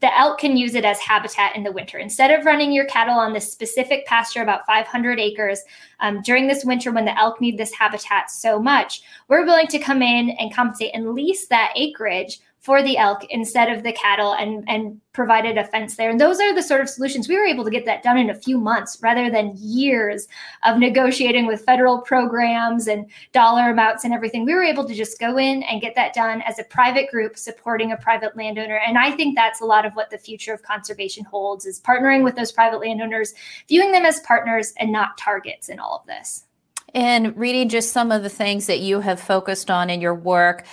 the 0.00 0.18
elk 0.18 0.38
can 0.38 0.56
use 0.56 0.74
it 0.74 0.84
as 0.84 0.98
habitat 0.98 1.54
in 1.54 1.62
the 1.62 1.70
winter. 1.70 1.98
Instead 1.98 2.32
of 2.32 2.44
running 2.44 2.72
your 2.72 2.86
cattle 2.86 3.14
on 3.14 3.32
this 3.32 3.52
specific 3.52 4.04
pasture, 4.06 4.42
about 4.42 4.66
500 4.66 5.20
acres, 5.20 5.60
um, 6.00 6.20
during 6.22 6.48
this 6.48 6.64
winter 6.64 6.90
when 6.90 7.04
the 7.04 7.16
elk 7.16 7.40
need 7.40 7.56
this 7.56 7.72
habitat 7.72 8.30
so 8.30 8.58
much, 8.58 9.02
we're 9.28 9.44
willing 9.44 9.68
to 9.68 9.78
come 9.78 10.02
in 10.02 10.30
and 10.30 10.52
compensate 10.52 10.90
and 10.94 11.14
lease 11.14 11.46
that 11.46 11.72
acreage 11.76 12.40
for 12.64 12.82
the 12.82 12.96
elk 12.96 13.26
instead 13.28 13.70
of 13.70 13.82
the 13.82 13.92
cattle 13.92 14.32
and 14.32 14.64
and 14.66 14.98
provided 15.12 15.58
a 15.58 15.64
fence 15.64 15.96
there. 15.96 16.10
And 16.10 16.18
those 16.18 16.40
are 16.40 16.54
the 16.54 16.62
sort 16.62 16.80
of 16.80 16.88
solutions. 16.88 17.28
We 17.28 17.36
were 17.36 17.44
able 17.44 17.62
to 17.62 17.70
get 17.70 17.84
that 17.84 18.02
done 18.02 18.16
in 18.16 18.30
a 18.30 18.34
few 18.34 18.58
months 18.58 18.98
rather 19.02 19.30
than 19.30 19.54
years 19.58 20.26
of 20.64 20.78
negotiating 20.78 21.46
with 21.46 21.64
federal 21.64 22.00
programs 22.00 22.88
and 22.88 23.08
dollar 23.32 23.70
amounts 23.70 24.04
and 24.04 24.14
everything. 24.14 24.46
We 24.46 24.54
were 24.54 24.64
able 24.64 24.86
to 24.86 24.94
just 24.94 25.20
go 25.20 25.36
in 25.36 25.62
and 25.64 25.82
get 25.82 25.94
that 25.96 26.14
done 26.14 26.42
as 26.42 26.58
a 26.58 26.64
private 26.64 27.10
group 27.10 27.36
supporting 27.36 27.92
a 27.92 27.98
private 27.98 28.34
landowner. 28.34 28.80
And 28.86 28.96
i 28.96 29.10
think 29.10 29.36
that's 29.36 29.60
a 29.60 29.66
lot 29.66 29.84
of 29.84 29.92
what 29.92 30.08
the 30.08 30.18
future 30.18 30.54
of 30.54 30.62
conservation 30.62 31.24
holds 31.24 31.66
is 31.66 31.80
partnering 31.80 32.24
with 32.24 32.34
those 32.34 32.50
private 32.50 32.80
landowners 32.80 33.34
viewing 33.68 33.92
them 33.92 34.06
as 34.06 34.20
partners 34.20 34.72
and 34.78 34.90
not 34.90 35.18
targets 35.18 35.68
in 35.68 35.78
all 35.78 35.98
of 35.98 36.06
this. 36.06 36.46
And 36.94 37.36
reading 37.36 37.68
just 37.68 37.92
some 37.92 38.12
of 38.12 38.22
the 38.22 38.28
things 38.30 38.66
that 38.66 38.78
you 38.78 39.00
have 39.00 39.20
focused 39.20 39.70
on 39.70 39.90
in 39.90 40.00
your 40.00 40.14
work 40.14 40.64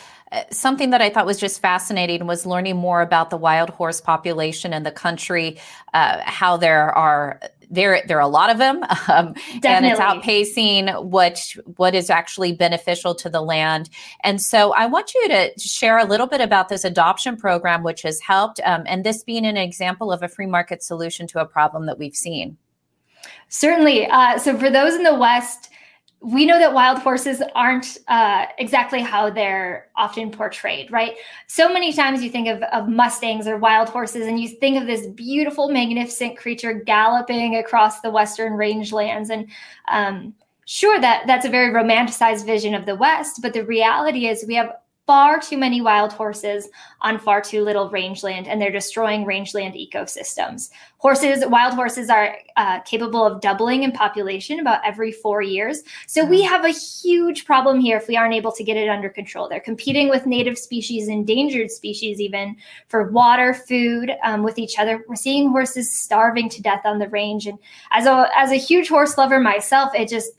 something 0.52 0.92
that 0.92 1.02
I 1.02 1.10
thought 1.10 1.26
was 1.26 1.40
just 1.40 1.62
fascinating 1.62 2.26
was 2.26 2.46
learning 2.46 2.78
more 2.78 3.02
about 3.02 3.30
the 3.30 3.38
wild 3.38 3.70
horse 3.70 4.00
population 4.00 4.74
in 4.74 4.84
the 4.84 4.92
country, 4.92 5.60
uh, 5.94 6.22
how 6.24 6.58
there 6.58 6.92
are 6.98 7.40
there 7.70 8.02
there 8.06 8.18
are 8.18 8.22
a 8.22 8.28
lot 8.28 8.50
of 8.50 8.58
them, 8.58 8.84
um, 9.08 9.34
and 9.64 9.86
it's 9.86 10.00
outpacing 10.00 11.04
what 11.04 11.42
what 11.78 11.96
is 11.96 12.10
actually 12.10 12.54
beneficial 12.54 13.16
to 13.16 13.30
the 13.30 13.42
land. 13.42 13.90
And 14.24 14.42
so, 14.42 14.74
I 14.74 14.86
want 14.86 15.14
you 15.14 15.28
to 15.30 15.52
share 15.60 15.98
a 15.98 16.06
little 16.06 16.28
bit 16.28 16.42
about 16.42 16.70
this 16.70 16.84
adoption 16.84 17.38
program, 17.38 17.84
which 17.84 18.02
has 18.04 18.20
helped, 18.22 18.60
um, 18.64 18.84
and 18.86 19.04
this 19.04 19.24
being 19.24 19.46
an 19.46 19.58
example 19.58 20.12
of 20.12 20.24
a 20.24 20.28
free 20.28 20.48
market 20.48 20.84
solution 20.84 21.28
to 21.28 21.40
a 21.40 21.46
problem 21.46 21.86
that 21.88 21.98
we've 21.98 22.16
seen. 22.16 22.58
Certainly. 23.50 24.08
Uh, 24.08 24.38
so, 24.38 24.58
for 24.58 24.70
those 24.70 24.94
in 24.94 25.04
the 25.04 25.16
West 25.16 25.70
we 26.24 26.46
know 26.46 26.60
that 26.60 26.72
wild 26.72 27.00
horses 27.00 27.42
aren't 27.56 27.98
uh, 28.08 28.46
exactly 28.60 29.02
how 29.02 29.32
they're 29.32 29.88
often 29.96 30.30
portrayed, 30.30 30.92
right? 30.92 31.16
So 31.48 31.74
many 31.74 31.92
times 31.92 32.22
you 32.22 32.30
think 32.30 32.48
of, 32.48 32.62
of 32.64 32.88
Mustangs 32.88 33.48
or 33.48 33.58
wild 33.58 33.90
horses, 33.90 34.28
and 34.28 34.40
you 34.40 34.48
think 34.48 34.80
of 34.80 34.86
this 34.86 35.08
beautiful, 35.08 35.70
magnificent 35.70 36.38
creature 36.38 36.74
galloping 36.74 37.56
across 37.56 38.02
the 38.02 38.12
Western 38.12 38.54
rangelands. 38.54 39.32
And 39.32 39.48
um, 39.88 40.36
sure, 40.66 41.02
that 41.02 41.26
that's 41.26 41.46
a 41.46 41.50
very 41.50 41.74
romanticized 41.74 42.46
vision 42.46 42.76
of 42.76 42.86
the 42.86 42.96
West, 42.96 43.40
but 43.42 43.54
the 43.54 43.66
reality 43.66 44.28
is 44.28 44.46
we 44.48 44.56
have 44.56 44.76
far 45.12 45.42
too 45.42 45.58
many 45.58 45.82
wild 45.82 46.14
horses 46.14 46.70
on 47.02 47.20
far 47.20 47.42
too 47.42 47.66
little 47.66 47.90
rangeland, 47.90 48.48
and 48.48 48.62
they're 48.62 48.72
destroying 48.72 49.26
rangeland 49.26 49.74
ecosystems. 49.74 50.70
Horses, 51.00 51.44
wild 51.48 51.74
horses 51.74 52.10
are 52.10 52.38
uh, 52.56 52.80
capable 52.84 53.26
of 53.26 53.42
doubling 53.42 53.84
in 53.84 53.92
population 53.92 54.62
about 54.62 54.80
every 54.86 55.12
four 55.12 55.42
years. 55.42 55.84
So 56.08 56.24
we 56.24 56.44
mm. 56.44 56.48
have 56.48 56.64
a 56.64 56.70
huge 56.70 57.44
problem 57.44 57.82
here 57.82 57.98
if 57.98 58.08
we 58.08 58.16
aren't 58.16 58.36
able 58.36 58.54
to 58.54 58.64
get 58.64 58.78
it 58.78 58.88
under 58.88 59.10
control. 59.10 59.50
They're 59.50 59.60
competing 59.60 60.08
with 60.08 60.26
native 60.26 60.58
species, 60.58 61.10
endangered 61.10 61.72
species, 61.72 62.22
even 62.22 62.56
for 62.88 63.12
water, 63.12 63.54
food 63.54 64.12
um, 64.24 64.44
with 64.44 64.58
each 64.58 64.80
other. 64.80 65.04
We're 65.10 65.16
seeing 65.16 65.50
horses 65.50 65.94
starving 65.94 66.48
to 66.52 66.62
death 66.62 66.86
on 66.86 67.00
the 67.00 67.10
range. 67.10 67.48
And 67.48 67.60
as 67.92 68.06
a 68.06 68.30
as 68.34 68.52
a 68.52 68.56
huge 68.56 68.88
horse 68.88 69.18
lover 69.18 69.42
myself, 69.42 69.94
it 69.94 70.08
just 70.08 70.32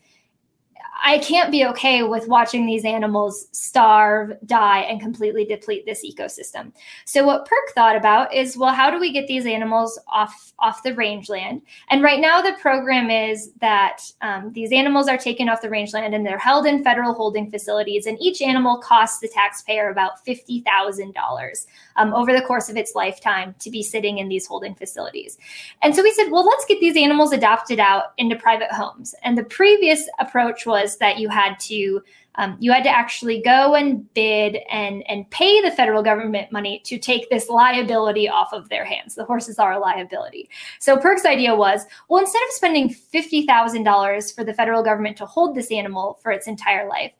I 1.01 1.17
can't 1.19 1.51
be 1.51 1.65
okay 1.65 2.03
with 2.03 2.27
watching 2.27 2.65
these 2.65 2.85
animals 2.85 3.47
starve, 3.51 4.33
die, 4.45 4.81
and 4.81 5.01
completely 5.01 5.43
deplete 5.43 5.85
this 5.85 6.05
ecosystem. 6.05 6.71
So 7.05 7.25
what 7.25 7.47
PERC 7.47 7.73
thought 7.73 7.95
about 7.95 8.33
is, 8.33 8.57
well, 8.57 8.73
how 8.73 8.91
do 8.91 8.99
we 8.99 9.11
get 9.11 9.27
these 9.27 9.45
animals 9.45 9.99
off 10.07 10.53
off 10.59 10.83
the 10.83 10.93
rangeland? 10.93 11.61
And 11.89 12.03
right 12.03 12.19
now, 12.19 12.41
the 12.41 12.55
program 12.61 13.09
is 13.09 13.51
that 13.59 14.01
um, 14.21 14.51
these 14.53 14.71
animals 14.71 15.07
are 15.07 15.17
taken 15.17 15.49
off 15.49 15.61
the 15.61 15.69
rangeland 15.69 16.13
and 16.13 16.25
they're 16.25 16.37
held 16.37 16.65
in 16.65 16.83
federal 16.83 17.13
holding 17.13 17.49
facilities, 17.49 18.05
and 18.05 18.21
each 18.21 18.41
animal 18.41 18.77
costs 18.77 19.19
the 19.19 19.29
taxpayer 19.29 19.89
about 19.89 20.23
fifty 20.23 20.61
thousand 20.61 21.07
um, 21.07 21.13
dollars 21.13 21.67
over 21.97 22.33
the 22.33 22.41
course 22.41 22.69
of 22.69 22.77
its 22.77 22.95
lifetime 22.95 23.55
to 23.59 23.69
be 23.69 23.81
sitting 23.81 24.17
in 24.17 24.27
these 24.27 24.45
holding 24.45 24.75
facilities. 24.75 25.37
And 25.81 25.95
so 25.95 26.03
we 26.03 26.11
said, 26.11 26.29
well, 26.29 26.45
let's 26.45 26.65
get 26.65 26.79
these 26.79 26.97
animals 26.97 27.33
adopted 27.33 27.79
out 27.79 28.13
into 28.17 28.35
private 28.35 28.71
homes. 28.71 29.15
And 29.23 29.37
the 29.37 29.43
previous 29.43 30.07
approach 30.19 30.65
was 30.65 30.82
was 30.83 30.97
that 30.97 31.17
you 31.17 31.29
had 31.29 31.59
to 31.59 32.01
um, 32.35 32.57
you 32.59 32.71
had 32.71 32.83
to 32.83 32.89
actually 32.89 33.41
go 33.41 33.75
and 33.75 34.11
bid 34.13 34.57
and 34.71 35.03
and 35.07 35.29
pay 35.29 35.61
the 35.61 35.69
federal 35.71 36.01
government 36.01 36.51
money 36.51 36.81
to 36.85 36.97
take 36.97 37.29
this 37.29 37.47
liability 37.47 38.27
off 38.27 38.53
of 38.53 38.69
their 38.69 38.85
hands. 38.85 39.15
The 39.15 39.25
horses 39.25 39.59
are 39.59 39.73
a 39.73 39.79
liability. 39.79 40.49
So 40.79 40.97
PERC's 40.97 41.25
idea 41.25 41.55
was, 41.55 41.85
well, 42.09 42.21
instead 42.21 42.41
of 42.43 42.49
spending 42.51 42.89
fifty 42.89 43.45
thousand 43.45 43.83
dollars 43.83 44.31
for 44.31 44.43
the 44.43 44.53
federal 44.53 44.83
government 44.83 45.17
to 45.17 45.25
hold 45.25 45.55
this 45.55 45.71
animal 45.71 46.19
for 46.23 46.31
its 46.31 46.47
entire 46.47 46.87
life, 46.89 47.11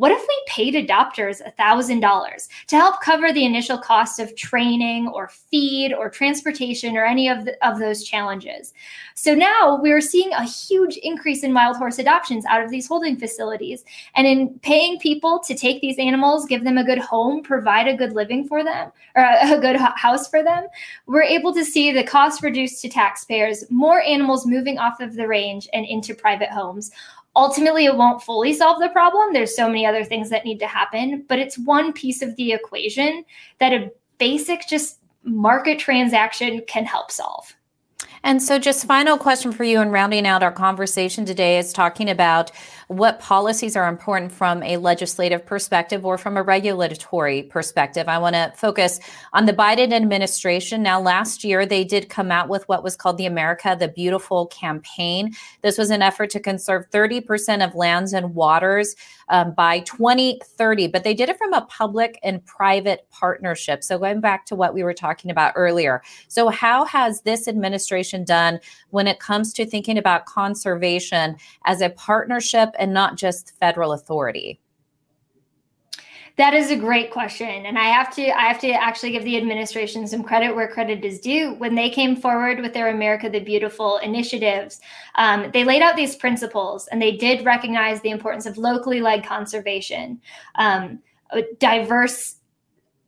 what 0.00 0.12
if 0.12 0.22
we 0.26 0.42
paid 0.46 0.72
adopters 0.72 1.42
$1,000 1.58 2.48
to 2.68 2.76
help 2.76 3.02
cover 3.02 3.34
the 3.34 3.44
initial 3.44 3.76
cost 3.76 4.18
of 4.18 4.34
training 4.34 5.08
or 5.08 5.28
feed 5.28 5.92
or 5.92 6.08
transportation 6.08 6.96
or 6.96 7.04
any 7.04 7.28
of, 7.28 7.44
the, 7.44 7.54
of 7.68 7.78
those 7.78 8.02
challenges? 8.02 8.72
So 9.14 9.34
now 9.34 9.78
we're 9.78 10.00
seeing 10.00 10.32
a 10.32 10.44
huge 10.44 10.96
increase 11.02 11.42
in 11.42 11.52
wild 11.52 11.76
horse 11.76 11.98
adoptions 11.98 12.46
out 12.46 12.64
of 12.64 12.70
these 12.70 12.88
holding 12.88 13.18
facilities. 13.18 13.84
And 14.14 14.26
in 14.26 14.58
paying 14.60 14.98
people 15.00 15.38
to 15.40 15.54
take 15.54 15.82
these 15.82 15.98
animals, 15.98 16.46
give 16.46 16.64
them 16.64 16.78
a 16.78 16.84
good 16.84 16.96
home, 16.96 17.42
provide 17.42 17.86
a 17.86 17.94
good 17.94 18.14
living 18.14 18.48
for 18.48 18.64
them, 18.64 18.90
or 19.14 19.22
a, 19.22 19.60
good 19.60 19.76
house 19.76 20.26
for 20.26 20.42
them, 20.42 20.66
we're 21.04 21.20
able 21.20 21.52
to 21.52 21.62
see 21.62 21.92
the 21.92 22.02
cost 22.02 22.42
reduced 22.42 22.80
to 22.80 22.88
taxpayers, 22.88 23.70
more 23.70 24.00
animals 24.00 24.46
moving 24.46 24.78
off 24.78 25.00
of 25.00 25.14
the 25.14 25.28
range 25.28 25.68
and 25.74 25.84
into 25.84 26.14
private 26.14 26.48
homes 26.48 26.90
ultimately 27.40 27.86
it 27.86 27.96
won't 27.96 28.22
fully 28.22 28.52
solve 28.52 28.80
the 28.80 28.90
problem. 28.90 29.32
There's 29.32 29.56
so 29.56 29.66
many 29.66 29.86
other 29.86 30.04
things 30.04 30.30
that 30.30 30.44
need 30.44 30.58
to 30.60 30.66
happen 30.66 31.24
but 31.28 31.38
it's 31.38 31.58
one 31.58 31.92
piece 31.92 32.22
of 32.22 32.36
the 32.36 32.52
equation 32.52 33.24
that 33.58 33.72
a 33.72 33.90
basic 34.18 34.68
just 34.68 34.98
market 35.24 35.78
transaction 35.78 36.62
can 36.66 36.84
help 36.84 37.10
solve 37.10 37.54
and 38.22 38.42
so, 38.42 38.58
just 38.58 38.86
final 38.86 39.16
question 39.16 39.50
for 39.50 39.64
you, 39.64 39.80
and 39.80 39.92
rounding 39.92 40.26
out 40.26 40.42
our 40.42 40.52
conversation 40.52 41.24
today 41.24 41.58
is 41.58 41.72
talking 41.72 42.10
about 42.10 42.50
what 42.88 43.18
policies 43.18 43.76
are 43.76 43.88
important 43.88 44.30
from 44.30 44.62
a 44.62 44.76
legislative 44.76 45.46
perspective 45.46 46.04
or 46.04 46.18
from 46.18 46.36
a 46.36 46.42
regulatory 46.42 47.44
perspective. 47.44 48.08
I 48.08 48.18
want 48.18 48.34
to 48.34 48.52
focus 48.56 49.00
on 49.32 49.46
the 49.46 49.52
Biden 49.52 49.92
administration. 49.92 50.82
Now, 50.82 51.00
last 51.00 51.44
year, 51.44 51.64
they 51.64 51.82
did 51.82 52.10
come 52.10 52.30
out 52.30 52.48
with 52.48 52.68
what 52.68 52.82
was 52.82 52.96
called 52.96 53.16
the 53.16 53.26
America 53.26 53.74
the 53.78 53.88
Beautiful 53.88 54.46
campaign. 54.48 55.32
This 55.62 55.78
was 55.78 55.90
an 55.90 56.02
effort 56.02 56.28
to 56.30 56.40
conserve 56.40 56.90
30% 56.90 57.64
of 57.64 57.74
lands 57.74 58.12
and 58.12 58.34
waters 58.34 58.96
um, 59.28 59.54
by 59.54 59.78
2030, 59.80 60.88
but 60.88 61.04
they 61.04 61.14
did 61.14 61.28
it 61.28 61.38
from 61.38 61.54
a 61.54 61.62
public 61.66 62.18
and 62.22 62.44
private 62.44 63.06
partnership. 63.10 63.82
So, 63.82 63.98
going 63.98 64.20
back 64.20 64.44
to 64.46 64.56
what 64.56 64.74
we 64.74 64.82
were 64.82 64.94
talking 64.94 65.30
about 65.30 65.52
earlier. 65.56 66.02
So, 66.28 66.48
how 66.48 66.84
has 66.84 67.22
this 67.22 67.46
administration 67.46 68.09
done 68.18 68.60
when 68.90 69.06
it 69.06 69.20
comes 69.20 69.52
to 69.54 69.66
thinking 69.66 69.98
about 69.98 70.26
conservation 70.26 71.36
as 71.64 71.80
a 71.80 71.90
partnership 71.90 72.70
and 72.78 72.92
not 72.92 73.16
just 73.16 73.58
federal 73.58 73.92
authority? 73.92 74.60
That 76.36 76.54
is 76.54 76.70
a 76.70 76.76
great 76.76 77.10
question, 77.10 77.66
and 77.66 77.78
I 77.78 77.84
have 77.84 78.14
to 78.14 78.30
I 78.30 78.46
have 78.46 78.58
to 78.60 78.70
actually 78.70 79.12
give 79.12 79.24
the 79.24 79.36
administration 79.36 80.06
some 80.06 80.22
credit 80.22 80.56
where 80.56 80.68
credit 80.68 81.04
is 81.04 81.20
due. 81.20 81.52
When 81.54 81.74
they 81.74 81.90
came 81.90 82.16
forward 82.16 82.60
with 82.60 82.72
their 82.72 82.88
America 82.88 83.28
the 83.28 83.40
Beautiful 83.40 83.98
initiatives, 83.98 84.80
um, 85.16 85.50
they 85.52 85.64
laid 85.64 85.82
out 85.82 85.96
these 85.96 86.16
principles, 86.16 86.86
and 86.86 87.02
they 87.02 87.14
did 87.14 87.44
recognize 87.44 88.00
the 88.00 88.08
importance 88.08 88.46
of 88.46 88.56
locally 88.56 89.02
led 89.02 89.22
conservation, 89.22 90.18
um, 90.54 91.00
diverse 91.58 92.36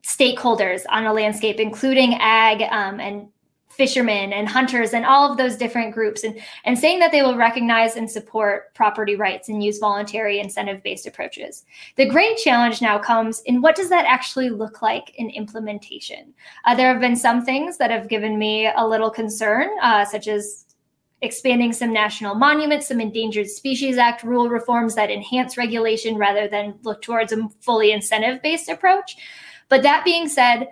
stakeholders 0.03 0.83
on 0.91 1.07
a 1.07 1.13
landscape, 1.13 1.59
including 1.59 2.15
ag 2.21 2.63
um, 2.71 3.01
and 3.01 3.29
fishermen 3.73 4.33
and 4.33 4.49
hunters 4.49 4.93
and 4.93 5.05
all 5.05 5.31
of 5.31 5.39
those 5.39 5.57
different 5.57 5.95
groups 5.95 6.25
and, 6.25 6.39
and 6.65 6.79
saying 6.79 6.99
that 6.99 7.11
they 7.11 7.23
will 7.23 7.37
recognize 7.37 7.97
and 7.97 8.11
support 8.11 8.73
property 8.75 9.17
rights 9.17 9.49
and 9.49 9.65
use 9.65 9.79
voluntary 9.79 10.41
incentive 10.41 10.83
based 10.83 11.07
approaches. 11.07 11.65
The 11.97 12.09
great 12.09 12.37
challenge 12.37 12.83
now 12.83 12.99
comes 12.99 13.41
in 13.47 13.63
what 13.63 13.75
does 13.75 13.89
that 13.89 14.05
actually 14.07 14.51
look 14.51 14.83
like 14.83 15.15
in 15.17 15.31
implementation? 15.31 16.35
Uh, 16.65 16.75
there 16.75 16.93
have 16.93 17.01
been 17.01 17.17
some 17.17 17.45
things 17.45 17.79
that 17.79 17.91
have 17.91 18.09
given 18.09 18.39
me 18.39 18.71
a 18.77 18.87
little 18.87 19.11
concern 19.11 19.69
uh, 19.81 20.05
such 20.05 20.29
as 20.29 20.67
expanding 21.23 21.73
some 21.73 21.93
national 21.93 22.35
monuments 22.35 22.89
some 22.89 23.01
endangered 23.01 23.49
species 23.49 23.97
act 23.97 24.25
rule 24.25 24.49
reforms 24.49 24.97
that 24.97 25.11
enhance 25.11 25.57
regulation 25.57 26.17
rather 26.17 26.49
than 26.49 26.75
look 26.83 27.01
towards 27.01 27.33
a 27.33 27.49
fully 27.61 27.93
incentive 27.93 28.43
based 28.43 28.69
approach. 28.69 29.17
But 29.69 29.83
that 29.85 30.05
being 30.05 30.29
said 30.29 30.69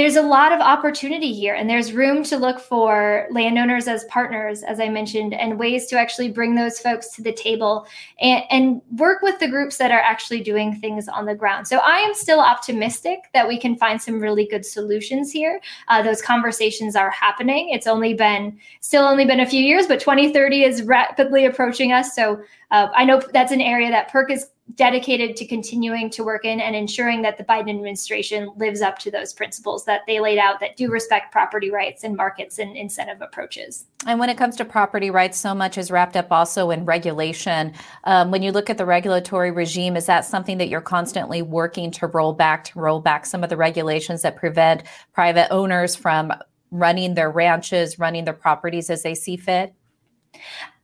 there's 0.00 0.16
a 0.16 0.22
lot 0.22 0.50
of 0.50 0.60
opportunity 0.60 1.30
here 1.30 1.54
and 1.54 1.68
there's 1.68 1.92
room 1.92 2.24
to 2.24 2.38
look 2.38 2.58
for 2.58 3.26
landowners 3.30 3.86
as 3.86 4.04
partners 4.04 4.62
as 4.62 4.80
i 4.80 4.88
mentioned 4.88 5.34
and 5.34 5.58
ways 5.58 5.86
to 5.88 5.98
actually 5.98 6.30
bring 6.30 6.54
those 6.54 6.78
folks 6.78 7.10
to 7.10 7.20
the 7.22 7.32
table 7.32 7.86
and, 8.18 8.44
and, 8.50 8.80
work 8.96 9.20
with 9.20 9.38
the 9.40 9.48
groups 9.48 9.76
that 9.76 9.90
are 9.90 10.00
actually 10.00 10.40
doing 10.40 10.74
things 10.74 11.06
on 11.06 11.26
the 11.26 11.34
ground. 11.34 11.68
So 11.68 11.78
i 11.78 11.98
am 11.98 12.14
still 12.14 12.40
optimistic 12.40 13.24
that 13.34 13.46
we 13.46 13.58
can 13.58 13.76
find 13.76 14.00
some 14.00 14.20
really 14.20 14.46
good 14.46 14.64
solutions 14.64 15.30
here. 15.30 15.60
Uh, 15.88 16.02
those 16.02 16.22
conversations 16.22 16.96
are 16.96 17.10
happening. 17.10 17.68
It's 17.68 17.86
only 17.86 18.14
been 18.14 18.58
still 18.80 19.02
only 19.02 19.26
been 19.26 19.40
a 19.40 19.46
few 19.46 19.62
years 19.62 19.86
but 19.86 20.00
2030 20.00 20.64
is 20.64 20.82
rapidly 20.82 21.44
approaching 21.44 21.92
us. 21.92 22.14
So 22.14 22.42
uh, 22.70 22.88
I 22.94 23.04
know 23.04 23.20
that's 23.32 23.52
an 23.52 23.60
area 23.60 23.90
that 23.90 24.10
PERC 24.10 24.30
is 24.30 24.46
dedicated 24.74 25.36
to 25.36 25.46
continuing 25.46 26.10
to 26.10 26.22
work 26.22 26.44
in 26.44 26.60
and 26.60 26.76
ensuring 26.76 27.22
that 27.22 27.36
the 27.36 27.44
Biden 27.44 27.70
administration 27.70 28.50
lives 28.56 28.80
up 28.80 28.98
to 29.00 29.10
those 29.10 29.32
principles 29.32 29.84
that 29.84 30.02
they 30.06 30.20
laid 30.20 30.38
out 30.38 30.60
that 30.60 30.76
do 30.76 30.90
respect 30.90 31.32
property 31.32 31.70
rights 31.70 32.04
and 32.04 32.16
markets 32.16 32.58
and 32.58 32.76
incentive 32.76 33.20
approaches. 33.20 33.86
And 34.06 34.20
when 34.20 34.28
it 34.28 34.38
comes 34.38 34.56
to 34.56 34.64
property 34.64 35.10
rights, 35.10 35.38
so 35.38 35.54
much 35.54 35.76
is 35.76 35.90
wrapped 35.90 36.16
up 36.16 36.30
also 36.30 36.70
in 36.70 36.84
regulation. 36.84 37.72
Um, 38.04 38.30
when 38.30 38.42
you 38.42 38.52
look 38.52 38.70
at 38.70 38.78
the 38.78 38.86
regulatory 38.86 39.50
regime, 39.50 39.96
is 39.96 40.06
that 40.06 40.24
something 40.24 40.58
that 40.58 40.68
you're 40.68 40.80
constantly 40.80 41.42
working 41.42 41.90
to 41.92 42.06
roll 42.06 42.32
back, 42.32 42.64
to 42.64 42.78
roll 42.78 43.00
back 43.00 43.26
some 43.26 43.42
of 43.42 43.50
the 43.50 43.56
regulations 43.56 44.22
that 44.22 44.36
prevent 44.36 44.84
private 45.12 45.48
owners 45.50 45.96
from 45.96 46.32
running 46.70 47.14
their 47.14 47.30
ranches, 47.30 47.98
running 47.98 48.24
their 48.24 48.34
properties 48.34 48.88
as 48.90 49.02
they 49.02 49.14
see 49.14 49.36
fit? 49.36 49.74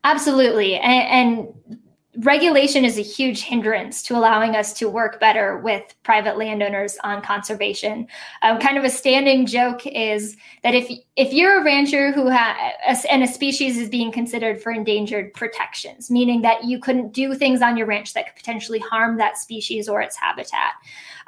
Absolutely. 0.07 0.77
And, 0.77 1.09
and, 1.37 1.81
regulation 2.21 2.83
is 2.85 2.97
a 2.97 3.03
huge 3.03 3.43
hindrance 3.43 4.03
to 4.03 4.17
allowing 4.17 4.57
us 4.57 4.73
to 4.73 4.89
work 4.89 5.21
better 5.21 5.59
with 5.59 5.95
private 6.03 6.39
landowners 6.39 6.97
on 7.05 7.21
conservation. 7.21 8.07
Um, 8.41 8.59
kind 8.59 8.79
of 8.79 8.85
a 8.85 8.89
standing 8.89 9.45
joke 9.45 9.87
is 9.87 10.35
that 10.63 10.75
if 10.75 10.91
if 11.17 11.35
you're 11.35 11.61
a 11.61 11.65
rancher 11.65 12.13
who 12.13 12.29
has 12.29 13.05
and 13.11 13.23
a 13.23 13.27
species 13.27 13.77
is 13.77 13.91
being 13.91 14.11
considered 14.11 14.63
for 14.63 14.73
endangered 14.73 15.35
protections, 15.35 16.11
meaning 16.11 16.41
that 16.41 16.65
you 16.65 16.79
couldn't 16.79 17.13
do 17.13 17.35
things 17.35 17.61
on 17.61 17.77
your 17.77 17.87
ranch 17.87 18.15
that 18.15 18.29
could 18.29 18.37
potentially 18.37 18.79
harm 18.79 19.19
that 19.19 19.37
species 19.37 19.87
or 19.87 20.01
its 20.01 20.17
habitat 20.17 20.73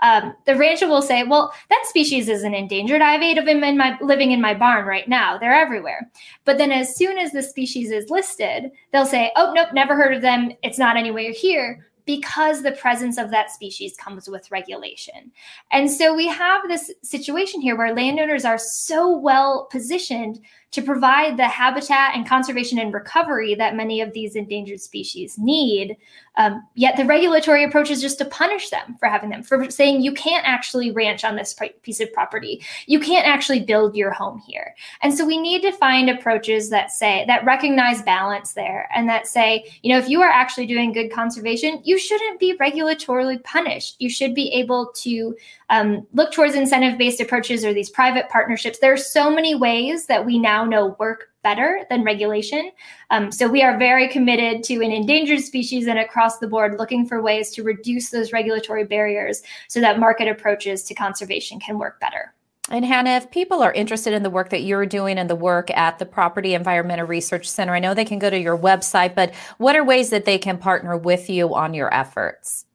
um, 0.01 0.35
the 0.47 0.57
rancher 0.57 0.89
will 0.89 1.03
say, 1.03 1.23
"Well, 1.25 1.53
that 1.71 1.85
species 1.87 2.29
isn't 2.29 2.55
endangered. 2.55 3.03
I 3.03 3.13
have 3.13 3.23
eight 3.23 3.39
of 3.39 3.47
them 3.47 3.65
in 3.65 3.77
my 3.77 3.99
living 4.01 4.33
in 4.33 4.41
my 4.41 4.55
barn 4.55 4.87
right 4.87 5.09
now. 5.09 5.39
They're 5.39 5.53
everywhere." 5.53 6.11
But 6.45 6.59
then, 6.59 6.73
as 6.73 6.97
soon 6.97 7.19
as 7.19 7.33
the 7.33 7.43
species 7.43 7.91
is 7.91 8.11
listed, 8.11 8.71
they'll 8.93 9.07
say, 9.07 9.33
"Oh, 9.37 9.53
nope, 9.55 9.73
never 9.73 9.97
heard 9.97 10.15
of 10.15 10.23
them. 10.23 10.53
It's 10.63 10.79
not 10.79 10.97
anywhere 10.97 11.33
here." 11.33 11.89
because 12.09 12.63
the 12.63 12.73
presence 12.73 13.19
of 13.19 13.31
that 13.31 13.51
species 13.51 13.95
comes 13.99 14.31
with 14.31 14.51
regulation. 14.51 15.31
And 15.73 15.91
so 15.91 16.15
we 16.15 16.27
have 16.27 16.63
this 16.67 16.91
situation 17.03 17.61
here 17.61 17.77
where 17.77 17.95
landowners 17.95 18.47
are 18.47 18.57
so 18.57 19.15
well 19.15 19.69
positioned 19.71 20.41
to 20.71 20.83
provide 20.83 21.37
the 21.37 21.47
habitat 21.47 22.15
and 22.15 22.27
conservation 22.27 22.79
and 22.79 22.95
recovery 22.95 23.55
that 23.55 23.77
many 23.77 24.01
of 24.01 24.13
these 24.13 24.37
endangered 24.37 24.81
species 24.81 25.37
need. 25.39 25.97
Um, 26.37 26.67
yet 26.75 26.97
the 26.97 27.05
regulatory 27.05 27.65
approach 27.65 27.91
is 27.91 28.01
just 28.01 28.19
to 28.19 28.25
punish 28.25 28.71
them 28.71 28.97
for 29.01 29.09
having 29.09 29.31
them, 29.31 29.43
for 29.43 29.71
saying 29.71 30.03
you 30.03 30.13
can't 30.13 30.47
actually 30.47 30.93
ranch 30.93 31.25
on 31.25 31.37
this 31.37 31.59
piece 31.83 32.01
of 32.01 32.13
property. 32.13 32.63
You 32.87 33.01
can't 33.01 33.27
actually 33.27 33.61
build 33.61 33.97
your 33.97 34.13
home 34.13 34.41
here. 34.47 34.75
And 35.03 35.13
so 35.13 35.27
we 35.27 35.37
need 35.37 35.63
to 35.63 35.73
find 35.73 36.09
approaches 36.09 36.71
that 36.71 36.93
say, 36.93 37.25
that 37.27 37.45
recognize 37.45 38.03
balance 38.03 38.53
there 38.53 38.89
and 38.95 39.09
that 39.09 39.27
say, 39.27 39.67
you 39.83 39.93
know, 39.93 39.99
if 39.99 40.09
you 40.09 40.23
are 40.23 40.31
actually 40.31 40.67
doing 40.67 40.93
good 40.93 41.11
conservation, 41.11 41.83
you 41.85 41.99
you 41.99 42.03
shouldn't 42.03 42.39
be 42.39 42.57
regulatorily 42.59 43.43
punished. 43.43 43.97
You 43.99 44.09
should 44.09 44.35
be 44.35 44.53
able 44.53 44.93
to 44.99 45.37
um, 45.71 46.07
look 46.13 46.33
towards 46.33 46.55
incentive 46.55 46.99
based 46.99 47.21
approaches 47.21 47.65
or 47.65 47.73
these 47.73 47.91
private 47.91 48.29
partnerships. 48.29 48.79
There 48.79 48.93
are 48.93 48.97
so 48.97 49.31
many 49.31 49.55
ways 49.55 50.07
that 50.07 50.25
we 50.25 50.39
now 50.39 50.65
know 50.65 50.97
work 50.99 51.31
better 51.43 51.87
than 51.89 52.03
regulation. 52.03 52.71
Um, 53.11 53.31
so 53.31 53.49
we 53.49 53.63
are 53.63 53.79
very 53.79 54.09
committed 54.09 54.63
to 54.65 54.83
an 54.83 54.91
endangered 54.91 55.41
species 55.41 55.87
and 55.87 55.99
across 55.99 56.39
the 56.39 56.49
board 56.49 56.79
looking 56.79 57.07
for 57.07 57.23
ways 57.23 57.51
to 57.53 57.63
reduce 57.63 58.11
those 58.11 58.33
regulatory 58.33 58.85
barriers 58.85 59.43
so 59.69 59.81
that 59.81 59.99
market 59.99 60.29
approaches 60.29 60.83
to 60.85 60.95
conservation 60.95 61.61
can 61.61 61.79
work 61.79 62.01
better. 62.01 62.35
And 62.71 62.85
Hannah, 62.85 63.13
if 63.13 63.31
people 63.31 63.63
are 63.63 63.73
interested 63.73 64.13
in 64.13 64.23
the 64.23 64.31
work 64.31 64.51
that 64.51 64.63
you're 64.63 64.85
doing 64.85 65.19
and 65.19 65.31
the 65.31 65.35
work 65.35 65.71
at 65.71 65.99
the 65.99 66.05
Property 66.05 66.53
Environmental 66.53 67.07
Research 67.07 67.49
Center, 67.49 67.73
I 67.73 67.79
know 67.79 67.95
they 67.95 68.05
can 68.05 68.19
go 68.19 68.29
to 68.29 68.39
your 68.39 68.59
website, 68.59 69.15
but 69.15 69.35
what 69.57 69.75
are 69.75 69.85
ways 69.85 70.11
that 70.11 70.27
they 70.27 70.37
can 70.37 70.59
partner 70.59 70.97
with 70.97 71.31
you 71.31 71.55
on 71.55 71.73
your 71.73 71.93
efforts? 71.95 72.67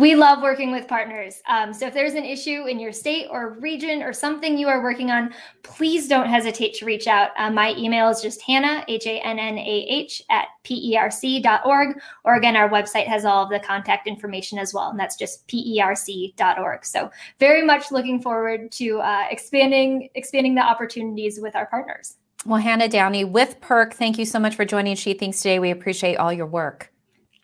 We 0.00 0.14
love 0.14 0.40
working 0.40 0.72
with 0.72 0.88
partners. 0.88 1.42
Um, 1.46 1.74
so 1.74 1.86
if 1.86 1.92
there's 1.92 2.14
an 2.14 2.24
issue 2.24 2.64
in 2.64 2.80
your 2.80 2.90
state 2.90 3.26
or 3.30 3.58
region 3.60 4.02
or 4.02 4.14
something 4.14 4.56
you 4.56 4.66
are 4.66 4.82
working 4.82 5.10
on, 5.10 5.34
please 5.62 6.08
don't 6.08 6.26
hesitate 6.26 6.72
to 6.76 6.86
reach 6.86 7.06
out. 7.06 7.32
Uh, 7.36 7.50
my 7.50 7.74
email 7.76 8.08
is 8.08 8.22
just 8.22 8.40
Hannah, 8.40 8.82
H 8.88 9.04
A 9.04 9.20
N 9.20 9.38
N 9.38 9.58
A 9.58 9.86
H, 9.90 10.22
at 10.30 10.46
perc.org. 10.64 12.00
Or 12.24 12.34
again, 12.36 12.56
our 12.56 12.70
website 12.70 13.06
has 13.08 13.26
all 13.26 13.44
of 13.44 13.50
the 13.50 13.60
contact 13.60 14.06
information 14.06 14.58
as 14.58 14.72
well, 14.72 14.88
and 14.88 14.98
that's 14.98 15.16
just 15.16 15.46
perc.org. 15.48 16.86
So 16.86 17.10
very 17.38 17.62
much 17.62 17.92
looking 17.92 18.22
forward 18.22 18.72
to 18.72 19.00
uh, 19.00 19.26
expanding 19.30 20.08
expanding 20.14 20.54
the 20.54 20.62
opportunities 20.62 21.40
with 21.42 21.54
our 21.54 21.66
partners. 21.66 22.16
Well, 22.46 22.62
Hannah 22.62 22.88
Downey 22.88 23.24
with 23.26 23.60
PERC, 23.60 23.92
thank 23.92 24.16
you 24.16 24.24
so 24.24 24.38
much 24.38 24.54
for 24.54 24.64
joining 24.64 24.96
She 24.96 25.12
Thinks 25.12 25.42
today. 25.42 25.58
We 25.58 25.70
appreciate 25.70 26.16
all 26.16 26.32
your 26.32 26.46
work. 26.46 26.90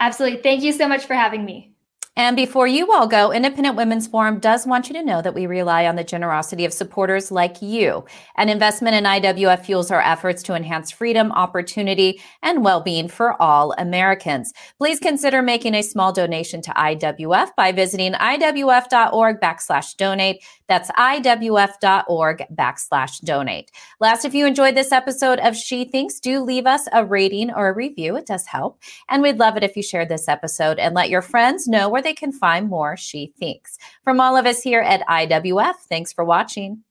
Absolutely. 0.01 0.41
Thank 0.41 0.63
you 0.63 0.73
so 0.73 0.89
much 0.89 1.05
for 1.05 1.13
having 1.13 1.45
me. 1.45 1.76
And 2.19 2.35
before 2.35 2.67
you 2.67 2.91
all 2.93 3.07
go, 3.07 3.31
Independent 3.31 3.77
Women's 3.77 4.07
Forum 4.07 4.39
does 4.39 4.67
want 4.67 4.89
you 4.89 4.95
to 4.95 5.03
know 5.03 5.21
that 5.21 5.35
we 5.35 5.47
rely 5.47 5.87
on 5.87 5.97
the 5.97 6.05
generosity 6.05 6.65
of 6.65 6.73
supporters 6.73 7.31
like 7.31 7.61
you. 7.61 8.07
An 8.39 8.49
investment 8.49 8.97
in 8.97 9.05
IWF 9.05 9.67
fuels 9.67 9.91
our 9.91 10.01
efforts 10.01 10.43
to 10.45 10.55
enhance 10.55 10.91
freedom, 10.91 11.31
opportunity, 11.33 12.23
and 12.43 12.65
well-being 12.65 13.09
for 13.09 13.41
all 13.41 13.73
Americans. 13.77 14.55
Please 14.79 14.99
consider 14.99 15.43
making 15.43 15.75
a 15.75 15.83
small 15.83 16.11
donation 16.11 16.63
to 16.63 16.71
IWF 16.71 17.51
by 17.55 17.71
visiting 17.71 18.15
iwf.org 18.15 19.41
backslash 19.41 19.95
donate. 19.99 20.43
That's 20.69 20.91
iwf.org 20.93 22.47
backslash 22.55 23.21
donate. 23.21 23.71
Last, 24.01 24.25
if 24.25 24.35
you 24.35 24.47
enjoyed 24.47 24.75
this 24.75 24.91
episode 24.91 25.39
of 25.41 25.55
She 25.55 25.85
Thinks, 25.85 26.19
do 26.19 26.41
leave 26.41 26.67
us 26.67 26.89
a 26.93 27.05
rating 27.05 27.53
or 27.53 27.69
a 27.69 27.75
review. 27.75 28.17
It 28.17 28.27
does 28.27 28.47
help. 28.47 28.81
And 29.11 29.23
we'd 29.23 29.39
love 29.39 29.59
it 29.59 29.65
if 29.65 29.77
you 29.77 29.83
shared 29.83 30.09
this 30.09 30.29
episode 30.29 30.79
and 30.79 30.95
let 30.95 31.11
your 31.11 31.23
friends 31.23 31.69
know 31.69 31.91
where 31.91 32.06
they 32.07 32.15
can 32.15 32.33
find 32.33 32.69
more 32.69 32.97
She 32.97 33.33
Thinks. 33.39 33.77
From 34.05 34.21
all 34.21 34.37
of 34.37 34.47
us 34.47 34.63
here 34.63 34.81
at 34.81 35.07
IWF, 35.07 35.75
thanks 35.89 36.13
for 36.13 36.25
watching. 36.25 36.83